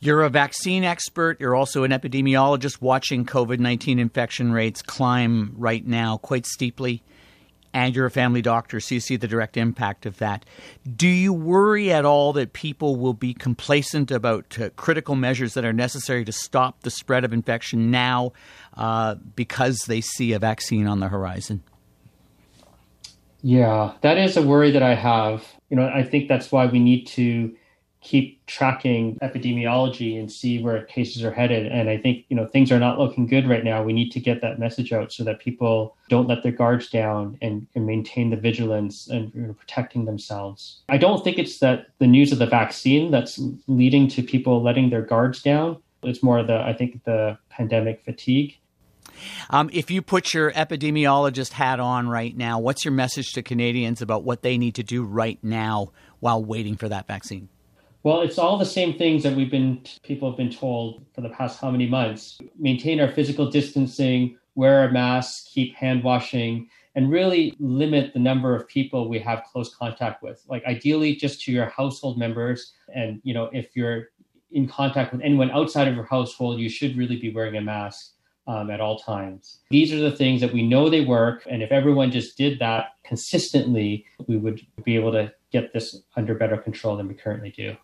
You're 0.00 0.22
a 0.22 0.30
vaccine 0.30 0.82
expert. 0.82 1.40
You're 1.40 1.54
also 1.54 1.84
an 1.84 1.92
epidemiologist 1.92 2.82
watching 2.82 3.24
COVID 3.24 3.60
19 3.60 3.98
infection 3.98 4.52
rates 4.52 4.82
climb 4.82 5.54
right 5.56 5.86
now 5.86 6.18
quite 6.18 6.44
steeply 6.44 7.02
and 7.74 7.94
you're 7.96 8.06
a 8.06 8.10
family 8.10 8.42
doctor, 8.42 8.80
so 8.80 8.94
you 8.94 9.00
see 9.00 9.16
the 9.16 9.28
direct 9.28 9.56
impact 9.56 10.06
of 10.06 10.18
that. 10.18 10.44
Do 10.96 11.08
you 11.08 11.32
worry 11.32 11.92
at 11.92 12.04
all 12.04 12.32
that 12.34 12.52
people 12.52 12.96
will 12.96 13.14
be 13.14 13.34
complacent 13.34 14.10
about 14.10 14.58
uh, 14.60 14.70
critical 14.70 15.14
measures 15.14 15.54
that 15.54 15.64
are 15.64 15.72
necessary 15.72 16.24
to 16.24 16.32
stop 16.32 16.82
the 16.82 16.90
spread 16.90 17.24
of 17.24 17.32
infection 17.32 17.90
now 17.90 18.32
uh, 18.76 19.16
because 19.36 19.78
they 19.86 20.00
see 20.00 20.32
a 20.32 20.38
vaccine 20.38 20.86
on 20.86 21.00
the 21.00 21.08
horizon? 21.08 21.62
Yeah, 23.42 23.94
that 24.02 24.18
is 24.18 24.36
a 24.36 24.42
worry 24.42 24.70
that 24.70 24.82
I 24.82 24.94
have. 24.94 25.44
You 25.68 25.76
know, 25.76 25.86
I 25.86 26.04
think 26.04 26.28
that's 26.28 26.52
why 26.52 26.66
we 26.66 26.78
need 26.78 27.06
to 27.08 27.54
keep 28.02 28.44
tracking 28.46 29.16
epidemiology 29.22 30.18
and 30.18 30.30
see 30.30 30.60
where 30.60 30.82
cases 30.84 31.22
are 31.22 31.30
headed. 31.30 31.66
And 31.66 31.88
I 31.88 31.96
think, 31.96 32.24
you 32.28 32.36
know, 32.36 32.46
things 32.46 32.72
are 32.72 32.80
not 32.80 32.98
looking 32.98 33.26
good 33.26 33.48
right 33.48 33.62
now. 33.62 33.82
We 33.82 33.92
need 33.92 34.10
to 34.10 34.20
get 34.20 34.40
that 34.42 34.58
message 34.58 34.92
out 34.92 35.12
so 35.12 35.22
that 35.24 35.38
people 35.38 35.96
don't 36.08 36.26
let 36.26 36.42
their 36.42 36.52
guards 36.52 36.90
down 36.90 37.38
and, 37.40 37.66
and 37.76 37.86
maintain 37.86 38.30
the 38.30 38.36
vigilance 38.36 39.08
and 39.08 39.32
you 39.34 39.42
know, 39.42 39.52
protecting 39.52 40.04
themselves. 40.04 40.82
I 40.88 40.98
don't 40.98 41.22
think 41.22 41.38
it's 41.38 41.60
that 41.60 41.86
the 41.98 42.08
news 42.08 42.32
of 42.32 42.40
the 42.40 42.46
vaccine 42.46 43.12
that's 43.12 43.40
leading 43.68 44.08
to 44.08 44.22
people 44.22 44.62
letting 44.62 44.90
their 44.90 45.02
guards 45.02 45.40
down. 45.40 45.80
It's 46.02 46.24
more 46.24 46.42
the, 46.42 46.56
I 46.56 46.72
think, 46.72 47.04
the 47.04 47.38
pandemic 47.50 48.02
fatigue. 48.04 48.58
Um, 49.50 49.70
if 49.72 49.92
you 49.92 50.02
put 50.02 50.34
your 50.34 50.50
epidemiologist 50.52 51.52
hat 51.52 51.78
on 51.78 52.08
right 52.08 52.36
now, 52.36 52.58
what's 52.58 52.84
your 52.84 52.92
message 52.92 53.32
to 53.34 53.42
Canadians 53.42 54.02
about 54.02 54.24
what 54.24 54.42
they 54.42 54.58
need 54.58 54.74
to 54.74 54.82
do 54.82 55.04
right 55.04 55.38
now 55.42 55.92
while 56.18 56.44
waiting 56.44 56.76
for 56.76 56.88
that 56.88 57.06
vaccine? 57.06 57.48
Well, 58.04 58.22
it's 58.22 58.38
all 58.38 58.58
the 58.58 58.66
same 58.66 58.98
things 58.98 59.22
that 59.22 59.36
we've 59.36 59.50
been 59.50 59.82
people 60.02 60.28
have 60.28 60.36
been 60.36 60.50
told 60.50 61.06
for 61.14 61.20
the 61.20 61.28
past 61.28 61.60
how 61.60 61.70
many 61.70 61.86
months. 61.86 62.38
Maintain 62.58 63.00
our 63.00 63.08
physical 63.08 63.48
distancing, 63.48 64.36
wear 64.56 64.88
a 64.88 64.92
mask, 64.92 65.46
keep 65.46 65.76
hand 65.76 66.02
washing, 66.02 66.68
and 66.96 67.12
really 67.12 67.54
limit 67.60 68.12
the 68.12 68.18
number 68.18 68.56
of 68.56 68.66
people 68.66 69.08
we 69.08 69.20
have 69.20 69.44
close 69.44 69.72
contact 69.74 70.20
with. 70.20 70.42
Like 70.48 70.64
ideally 70.64 71.14
just 71.14 71.42
to 71.42 71.52
your 71.52 71.66
household 71.66 72.18
members 72.18 72.72
and 72.92 73.20
you 73.22 73.34
know 73.34 73.48
if 73.52 73.76
you're 73.76 74.08
in 74.50 74.68
contact 74.68 75.12
with 75.12 75.22
anyone 75.22 75.50
outside 75.52 75.86
of 75.86 75.94
your 75.94 76.04
household, 76.04 76.58
you 76.58 76.68
should 76.68 76.96
really 76.96 77.16
be 77.16 77.32
wearing 77.32 77.56
a 77.56 77.60
mask 77.60 78.14
um, 78.48 78.68
at 78.70 78.80
all 78.80 78.98
times. 78.98 79.60
These 79.70 79.92
are 79.92 80.00
the 80.00 80.10
things 80.10 80.40
that 80.40 80.52
we 80.52 80.66
know 80.66 80.90
they 80.90 81.04
work. 81.04 81.44
And 81.48 81.62
if 81.62 81.70
everyone 81.70 82.10
just 82.10 82.36
did 82.36 82.58
that 82.58 82.94
consistently, 83.04 84.04
we 84.26 84.36
would 84.36 84.60
be 84.84 84.96
able 84.96 85.12
to 85.12 85.32
get 85.52 85.72
this 85.72 86.02
under 86.16 86.34
better 86.34 86.56
control 86.56 86.96
than 86.96 87.08
we 87.08 87.14
currently 87.14 87.50
do. 87.50 87.76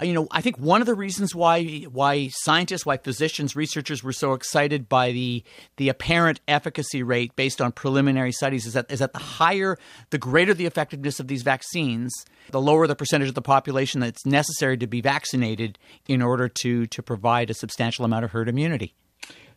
Uh, 0.00 0.04
you 0.04 0.12
know, 0.12 0.26
I 0.30 0.40
think 0.40 0.58
one 0.58 0.80
of 0.80 0.86
the 0.86 0.94
reasons 0.94 1.34
why 1.34 1.64
why 1.90 2.28
scientists, 2.28 2.86
why 2.86 2.96
physicians, 2.96 3.56
researchers 3.56 4.02
were 4.02 4.12
so 4.12 4.32
excited 4.32 4.88
by 4.88 5.12
the 5.12 5.44
the 5.76 5.88
apparent 5.88 6.40
efficacy 6.48 7.02
rate 7.02 7.34
based 7.36 7.60
on 7.60 7.72
preliminary 7.72 8.32
studies 8.32 8.66
is 8.66 8.74
that 8.74 8.90
is 8.90 9.00
that 9.00 9.12
the 9.12 9.18
higher, 9.18 9.78
the 10.10 10.18
greater 10.18 10.54
the 10.54 10.66
effectiveness 10.66 11.20
of 11.20 11.28
these 11.28 11.42
vaccines, 11.42 12.12
the 12.50 12.60
lower 12.60 12.86
the 12.86 12.96
percentage 12.96 13.28
of 13.28 13.34
the 13.34 13.42
population 13.42 14.00
that's 14.00 14.26
necessary 14.26 14.76
to 14.76 14.86
be 14.86 15.00
vaccinated 15.00 15.78
in 16.08 16.22
order 16.22 16.48
to 16.48 16.86
to 16.86 17.02
provide 17.02 17.50
a 17.50 17.54
substantial 17.54 18.04
amount 18.04 18.24
of 18.24 18.32
herd 18.32 18.48
immunity. 18.48 18.94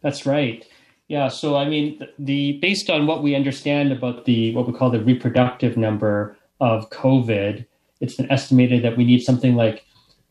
That's 0.01 0.25
right. 0.25 0.65
Yeah. 1.08 1.28
So 1.28 1.56
I 1.56 1.67
mean, 1.67 2.08
the 2.17 2.60
based 2.62 2.89
on 2.89 3.06
what 3.06 3.21
we 3.21 3.36
understand 3.36 3.91
about 3.91 4.25
the 4.25 4.54
what 4.56 4.67
we 4.67 4.73
call 4.73 4.89
the 4.89 5.04
reproductive 5.04 5.78
number 5.78 6.38
of 6.60 6.89
COVID, 6.89 7.65
it's 8.01 8.15
been 8.15 8.32
estimated 8.32 8.84
that 8.84 8.97
we 8.97 9.04
need 9.04 9.21
something 9.21 9.56
like 9.56 9.86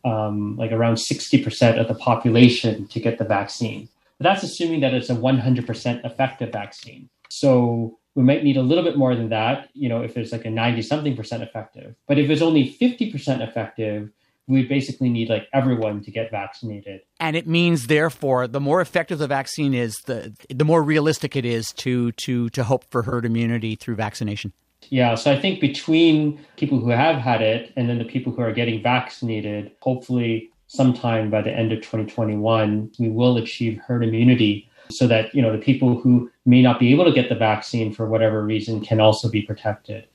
um, 0.05 0.57
like 0.57 0.73
around 0.73 0.99
sixty 0.99 1.43
percent 1.43 1.79
of 1.79 1.89
the 1.89 1.95
population 1.95 2.87
to 2.89 3.01
get 3.01 3.19
the 3.19 3.25
vaccine. 3.25 3.89
But 4.19 4.25
that's 4.25 4.43
assuming 4.43 4.81
that 4.81 4.95
it's 4.95 5.11
a 5.11 5.15
one 5.15 5.39
hundred 5.39 5.67
percent 5.67 6.05
effective 6.05 6.53
vaccine. 6.53 7.09
So 7.31 7.99
we 8.15 8.23
might 8.23 8.45
need 8.45 8.57
a 8.57 8.63
little 8.63 8.85
bit 8.85 8.97
more 8.97 9.17
than 9.17 9.31
that. 9.31 9.71
You 9.75 9.89
know, 9.89 10.03
if 10.03 10.17
it's 10.17 10.33
like 10.33 10.45
a 10.45 10.51
ninety 10.51 10.83
something 10.83 11.17
percent 11.17 11.43
effective. 11.43 11.95
But 12.07 12.19
if 12.19 12.31
it's 12.31 12.43
only 12.43 12.69
fifty 12.69 13.11
percent 13.11 13.43
effective, 13.43 14.11
we 14.47 14.63
basically 14.65 15.09
need 15.09 15.31
like 15.31 15.49
everyone 15.53 16.03
to 16.05 16.11
get 16.11 16.31
vaccinated. 16.31 17.01
And 17.19 17.35
it 17.35 17.47
means, 17.47 17.87
therefore, 17.87 18.47
the 18.47 18.61
more 18.61 18.81
effective 18.83 19.19
the 19.19 19.27
vaccine 19.27 19.75
is, 19.75 19.95
the 20.07 20.35
the 20.49 20.65
more 20.65 20.83
realistic 20.83 21.35
it 21.35 21.45
is 21.45 21.67
to 21.79 22.13
to 22.13 22.51
to 22.51 22.65
hope 22.65 22.85
for 22.91 23.03
herd 23.03 23.25
immunity 23.25 23.75
through 23.75 23.97
vaccination. 23.97 24.53
Yeah, 24.91 25.15
so 25.15 25.33
I 25.33 25.41
think 25.41 25.61
between 25.61 26.45
people 26.57 26.79
who 26.79 26.91
have 26.91 27.17
had 27.17 27.43
it 27.43 27.73
and 27.77 27.89
then 27.89 27.99
the 27.99 28.05
people 28.05 28.33
who 28.33 28.43
are 28.43 28.53
getting 28.53 28.83
vaccinated, 28.83 29.73
hopefully 29.81 30.51
sometime 30.67 31.31
by 31.31 31.43
the 31.43 31.51
end 31.51 31.73
of 31.73 31.79
2021, 31.81 32.93
we 32.99 33.09
will 33.09 33.37
achieve 33.37 33.81
herd 33.87 34.05
immunity 34.05 34.69
so 34.91 35.07
that, 35.07 35.35
you 35.35 35.41
know, 35.41 35.53
the 35.53 35.63
people 35.63 36.01
who 36.01 36.31
may 36.45 36.63
not 36.63 36.79
be 36.79 36.93
able 36.93 37.05
to 37.05 37.13
get 37.13 37.29
the 37.29 37.35
vaccine 37.35 37.93
for 37.93 38.07
whatever 38.07 38.45
reason 38.45 38.81
can 38.81 39.01
also 39.01 39.29
be 39.29 39.43
protected. 39.43 40.07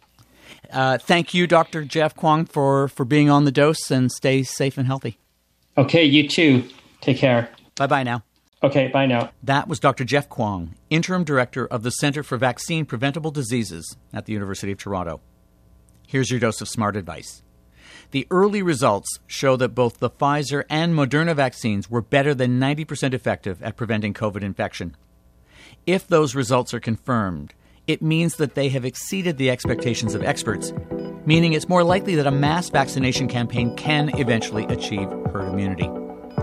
Uh, 0.72 0.98
thank 0.98 1.34
you, 1.34 1.48
Dr. 1.48 1.84
Jeff 1.84 2.16
Kwong, 2.16 2.46
for, 2.46 2.88
for 2.90 3.06
being 3.06 3.30
on 3.30 3.46
the 3.46 3.52
dose 3.52 3.90
and 3.90 4.12
stay 4.12 4.44
safe 4.44 4.78
and 4.78 4.86
healthy. 4.86 5.18
Okay, 5.78 6.04
you 6.04 6.28
too. 6.28 6.68
Take 7.02 7.18
care. 7.18 7.50
Bye 7.76 7.88
bye 7.88 8.04
now. 8.04 8.24
Okay, 8.62 8.90
bye 8.90 9.06
now. 9.06 9.32
That 9.42 9.70
was 9.70 9.80
Dr. 9.80 10.04
Jeff 10.04 10.28
Kwong, 10.28 10.76
Interim 10.90 11.24
Director 11.24 11.66
of 11.66 11.84
the 11.84 11.92
Center 11.92 12.24
for 12.24 12.38
Vaccine 12.38 12.86
Preventable 12.86 13.32
Diseases 13.32 13.96
at 14.14 14.26
the 14.26 14.34
University 14.34 14.74
of 14.74 14.78
Toronto. 14.78 15.22
Here's 16.06 16.30
your 16.30 16.42
dose 16.42 16.60
of 16.60 16.68
smart 16.68 16.98
advice. 16.98 17.42
The 18.12 18.28
early 18.30 18.62
results 18.62 19.20
show 19.28 19.56
that 19.56 19.76
both 19.76 20.00
the 20.00 20.10
Pfizer 20.10 20.66
and 20.70 20.94
Moderna 20.94 21.36
vaccines 21.36 21.90
were 21.90 22.02
better 22.02 22.34
than 22.34 22.60
90% 22.60 23.14
effective 23.14 23.64
at 23.64 23.78
preventing 23.78 24.14
COVID 24.14 24.42
infection. 24.42 24.98
If 25.86 26.08
those 26.08 26.36
results 26.36 26.74
are 26.74 26.80
confirmed, 26.82 27.54
it 27.88 28.02
means 28.02 28.36
that 28.36 28.56
they 28.56 28.70
have 28.70 28.84
exceeded 28.84 29.38
the 29.38 29.50
expectations 29.50 30.16
of 30.16 30.24
experts, 30.24 30.74
meaning 31.26 31.54
it's 31.54 31.70
more 31.70 31.84
likely 31.84 32.16
that 32.16 32.28
a 32.28 32.32
mass 32.32 32.70
vaccination 32.70 33.30
campaign 33.30 33.76
can 33.78 34.10
eventually 34.20 34.66
achieve 34.66 35.08
herd 35.32 35.54
immunity. 35.54 35.90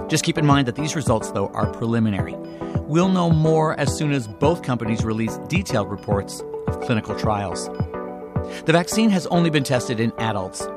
Just 0.09 0.25
keep 0.25 0.39
in 0.39 0.47
mind 0.47 0.69
that 0.69 0.77
these 0.77 0.95
results, 0.95 1.33
though, 1.33 1.49
are 1.49 1.67
preliminary. 1.73 2.37
We'll 2.83 3.09
know 3.09 3.31
more 3.31 3.79
as 3.79 3.97
soon 3.97 4.13
as 4.13 4.29
both 4.29 4.63
companies 4.63 5.05
release 5.05 5.37
detailed 5.49 5.91
reports 5.91 6.43
of 6.69 6.81
clinical 6.81 7.19
trials. 7.19 7.69
The 8.67 8.73
vaccine 8.73 9.11
has 9.11 9.27
only 9.29 9.51
been 9.51 9.65
tested 9.65 9.99
in 9.99 10.13
adults. 10.19 10.69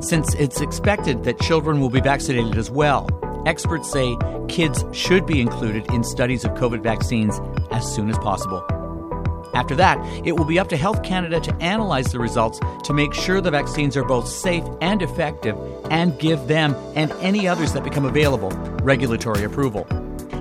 Since 0.00 0.34
it's 0.34 0.60
expected 0.60 1.24
that 1.24 1.40
children 1.40 1.80
will 1.80 1.90
be 1.90 2.00
vaccinated 2.00 2.56
as 2.56 2.70
well, 2.70 3.08
experts 3.46 3.90
say 3.90 4.16
kids 4.48 4.84
should 4.92 5.26
be 5.26 5.40
included 5.40 5.90
in 5.90 6.04
studies 6.04 6.44
of 6.44 6.52
COVID 6.52 6.82
vaccines 6.82 7.40
as 7.72 7.84
soon 7.92 8.08
as 8.10 8.18
possible. 8.18 8.64
After 9.54 9.74
that, 9.76 9.98
it 10.26 10.32
will 10.32 10.44
be 10.44 10.58
up 10.58 10.68
to 10.70 10.76
Health 10.76 11.02
Canada 11.02 11.40
to 11.40 11.54
analyze 11.56 12.06
the 12.06 12.18
results 12.18 12.58
to 12.84 12.92
make 12.92 13.12
sure 13.12 13.40
the 13.40 13.50
vaccines 13.50 13.96
are 13.96 14.04
both 14.04 14.26
safe 14.28 14.64
and 14.80 15.02
effective 15.02 15.56
and 15.90 16.18
give 16.18 16.48
them 16.48 16.74
and 16.94 17.12
any 17.20 17.46
others 17.46 17.72
that 17.74 17.84
become 17.84 18.04
available 18.04 18.50
regulatory 18.82 19.44
approval. 19.44 19.86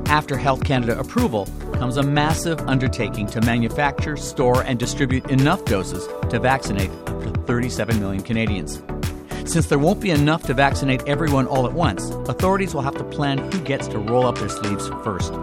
After 0.06 0.38
Health 0.38 0.64
Canada 0.64 1.00
approval 1.00 1.48
comes 1.74 1.98
a 1.98 2.04
massive 2.04 2.60
undertaking 2.68 3.28
to 3.28 3.42
manufacture, 3.42 4.18
store, 4.18 4.64
and 4.64 4.78
distribute 4.78 5.30
enough 5.30 5.64
doses 5.66 6.08
to 6.30 6.40
vaccinate 6.40 6.92
up 7.08 7.22
to 7.24 7.32
37 7.42 8.00
million 8.00 8.24
Canadians. 8.24 8.82
Since 9.46 9.68
there 9.68 9.80
won't 9.80 10.00
be 10.00 10.12
enough 10.12 10.44
to 10.44 10.54
vaccinate 10.54 11.02
everyone 11.08 11.48
all 11.48 11.66
at 11.66 11.74
once, 11.74 12.10
authorities 12.30 12.74
will 12.74 12.82
have 12.82 12.96
to 12.96 13.04
plan 13.04 13.38
who 13.38 13.60
gets 13.62 13.88
to 13.90 14.00
roll 14.00 14.26
up 14.26 14.38
their 14.38 14.50
sleeves 14.50 14.88
first. 15.04 15.34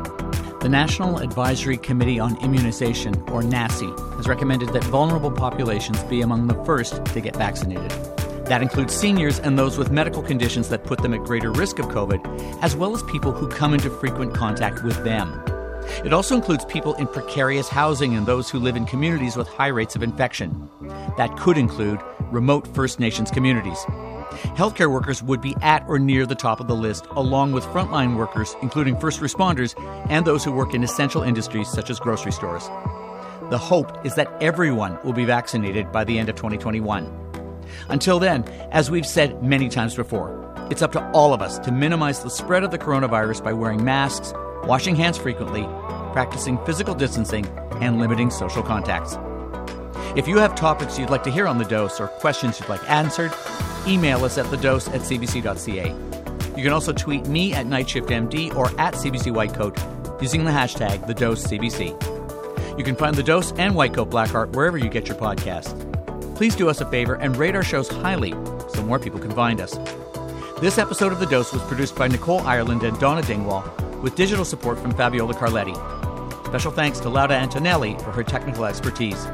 The 0.60 0.68
National 0.68 1.18
Advisory 1.18 1.76
Committee 1.76 2.18
on 2.18 2.36
Immunization, 2.42 3.14
or 3.30 3.42
NACI, 3.42 4.16
has 4.16 4.26
recommended 4.26 4.70
that 4.70 4.82
vulnerable 4.84 5.30
populations 5.30 6.02
be 6.04 6.20
among 6.20 6.48
the 6.48 6.64
first 6.64 7.04
to 7.04 7.20
get 7.20 7.36
vaccinated. 7.36 7.92
That 8.46 8.60
includes 8.60 8.92
seniors 8.92 9.38
and 9.38 9.56
those 9.56 9.78
with 9.78 9.92
medical 9.92 10.20
conditions 10.20 10.68
that 10.70 10.82
put 10.82 11.00
them 11.00 11.14
at 11.14 11.22
greater 11.22 11.52
risk 11.52 11.78
of 11.78 11.86
COVID, 11.86 12.60
as 12.60 12.74
well 12.74 12.92
as 12.92 13.04
people 13.04 13.30
who 13.30 13.46
come 13.46 13.72
into 13.72 13.88
frequent 13.88 14.34
contact 14.34 14.82
with 14.82 15.04
them. 15.04 15.40
It 16.04 16.12
also 16.12 16.34
includes 16.34 16.64
people 16.64 16.94
in 16.94 17.06
precarious 17.06 17.68
housing 17.68 18.16
and 18.16 18.26
those 18.26 18.50
who 18.50 18.58
live 18.58 18.74
in 18.74 18.84
communities 18.84 19.36
with 19.36 19.46
high 19.46 19.68
rates 19.68 19.94
of 19.94 20.02
infection. 20.02 20.68
That 21.16 21.36
could 21.36 21.56
include 21.56 22.00
remote 22.32 22.66
First 22.74 22.98
Nations 22.98 23.30
communities. 23.30 23.78
Healthcare 24.56 24.90
workers 24.90 25.22
would 25.22 25.40
be 25.40 25.54
at 25.62 25.84
or 25.88 25.98
near 25.98 26.26
the 26.26 26.34
top 26.34 26.60
of 26.60 26.68
the 26.68 26.74
list, 26.74 27.06
along 27.10 27.52
with 27.52 27.64
frontline 27.64 28.16
workers, 28.16 28.54
including 28.62 28.98
first 28.98 29.20
responders 29.20 29.74
and 30.10 30.26
those 30.26 30.44
who 30.44 30.52
work 30.52 30.74
in 30.74 30.82
essential 30.82 31.22
industries 31.22 31.68
such 31.68 31.90
as 31.90 32.00
grocery 32.00 32.32
stores. 32.32 32.68
The 33.50 33.58
hope 33.58 34.04
is 34.04 34.14
that 34.16 34.30
everyone 34.42 34.98
will 35.04 35.12
be 35.12 35.24
vaccinated 35.24 35.90
by 35.90 36.04
the 36.04 36.18
end 36.18 36.28
of 36.28 36.36
2021. 36.36 37.06
Until 37.88 38.18
then, 38.18 38.44
as 38.72 38.90
we've 38.90 39.06
said 39.06 39.42
many 39.42 39.68
times 39.68 39.94
before, 39.94 40.44
it's 40.70 40.82
up 40.82 40.92
to 40.92 41.10
all 41.12 41.32
of 41.32 41.40
us 41.40 41.58
to 41.60 41.72
minimize 41.72 42.22
the 42.22 42.30
spread 42.30 42.62
of 42.62 42.70
the 42.70 42.78
coronavirus 42.78 43.42
by 43.42 43.52
wearing 43.52 43.84
masks, 43.84 44.34
washing 44.64 44.96
hands 44.96 45.16
frequently, 45.16 45.62
practicing 46.12 46.58
physical 46.64 46.94
distancing, 46.94 47.46
and 47.80 47.98
limiting 47.98 48.30
social 48.30 48.62
contacts. 48.62 49.16
If 50.16 50.26
you 50.26 50.38
have 50.38 50.54
topics 50.54 50.98
you'd 50.98 51.10
like 51.10 51.22
to 51.24 51.30
hear 51.30 51.46
on 51.46 51.58
the 51.58 51.64
dose 51.64 52.00
or 52.00 52.08
questions 52.08 52.58
you'd 52.58 52.68
like 52.68 52.88
answered, 52.90 53.32
email 53.86 54.24
us 54.24 54.38
at 54.38 54.46
thedose 54.46 54.88
at 54.88 55.02
cbc.ca. 55.02 55.94
You 56.56 56.62
can 56.64 56.72
also 56.72 56.92
tweet 56.92 57.26
me 57.28 57.52
at 57.52 57.66
NightShiftMD 57.66 58.56
or 58.56 58.66
at 58.80 58.94
CBC 58.94 59.32
Whitecoat 59.32 60.20
using 60.20 60.44
the 60.44 60.50
hashtag 60.50 61.06
TheDoseCBC. 61.06 62.76
You 62.76 62.84
can 62.84 62.96
find 62.96 63.14
The 63.14 63.22
Dose 63.22 63.52
and 63.52 63.74
White 63.74 63.94
Coat 63.94 64.10
Black 64.10 64.34
Art 64.34 64.50
wherever 64.56 64.76
you 64.76 64.88
get 64.88 65.06
your 65.06 65.16
podcasts. 65.16 65.74
Please 66.36 66.56
do 66.56 66.68
us 66.68 66.80
a 66.80 66.90
favor 66.90 67.14
and 67.14 67.36
rate 67.36 67.54
our 67.54 67.62
shows 67.62 67.88
highly 67.88 68.30
so 68.70 68.82
more 68.84 68.98
people 68.98 69.20
can 69.20 69.30
find 69.30 69.60
us. 69.60 69.78
This 70.60 70.78
episode 70.78 71.12
of 71.12 71.20
The 71.20 71.26
Dose 71.26 71.52
was 71.52 71.62
produced 71.62 71.94
by 71.94 72.08
Nicole 72.08 72.40
Ireland 72.40 72.82
and 72.82 72.98
Donna 72.98 73.22
Dingwall 73.22 73.62
with 74.02 74.16
digital 74.16 74.44
support 74.44 74.80
from 74.80 74.92
Fabiola 74.94 75.34
Carletti. 75.34 75.76
Special 76.46 76.72
thanks 76.72 76.98
to 77.00 77.08
Lauda 77.08 77.34
Antonelli 77.34 77.94
for 77.98 78.10
her 78.10 78.24
technical 78.24 78.64
expertise. 78.64 79.28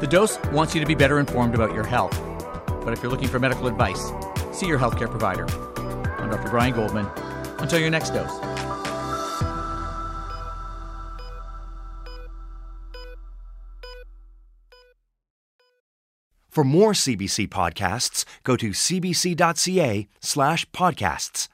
The 0.00 0.06
Dose 0.06 0.38
wants 0.46 0.74
you 0.74 0.80
to 0.80 0.86
be 0.86 0.94
better 0.94 1.20
informed 1.20 1.54
about 1.54 1.74
your 1.74 1.84
health. 1.84 2.18
But 2.82 2.94
if 2.94 3.02
you're 3.02 3.12
looking 3.12 3.28
for 3.28 3.38
medical 3.38 3.66
advice, 3.66 4.10
see 4.50 4.66
your 4.66 4.78
healthcare 4.78 5.10
provider. 5.10 5.44
I'm 6.18 6.30
Dr. 6.30 6.48
Brian 6.48 6.72
Goldman. 6.72 7.06
Until 7.58 7.78
your 7.78 7.90
next 7.90 8.14
dose. 8.14 8.32
For 16.48 16.64
more 16.64 16.92
CBC 16.92 17.48
podcasts, 17.48 18.24
go 18.42 18.56
to 18.56 18.70
cbc.ca 18.70 20.08
slash 20.22 20.70
podcasts. 20.70 21.48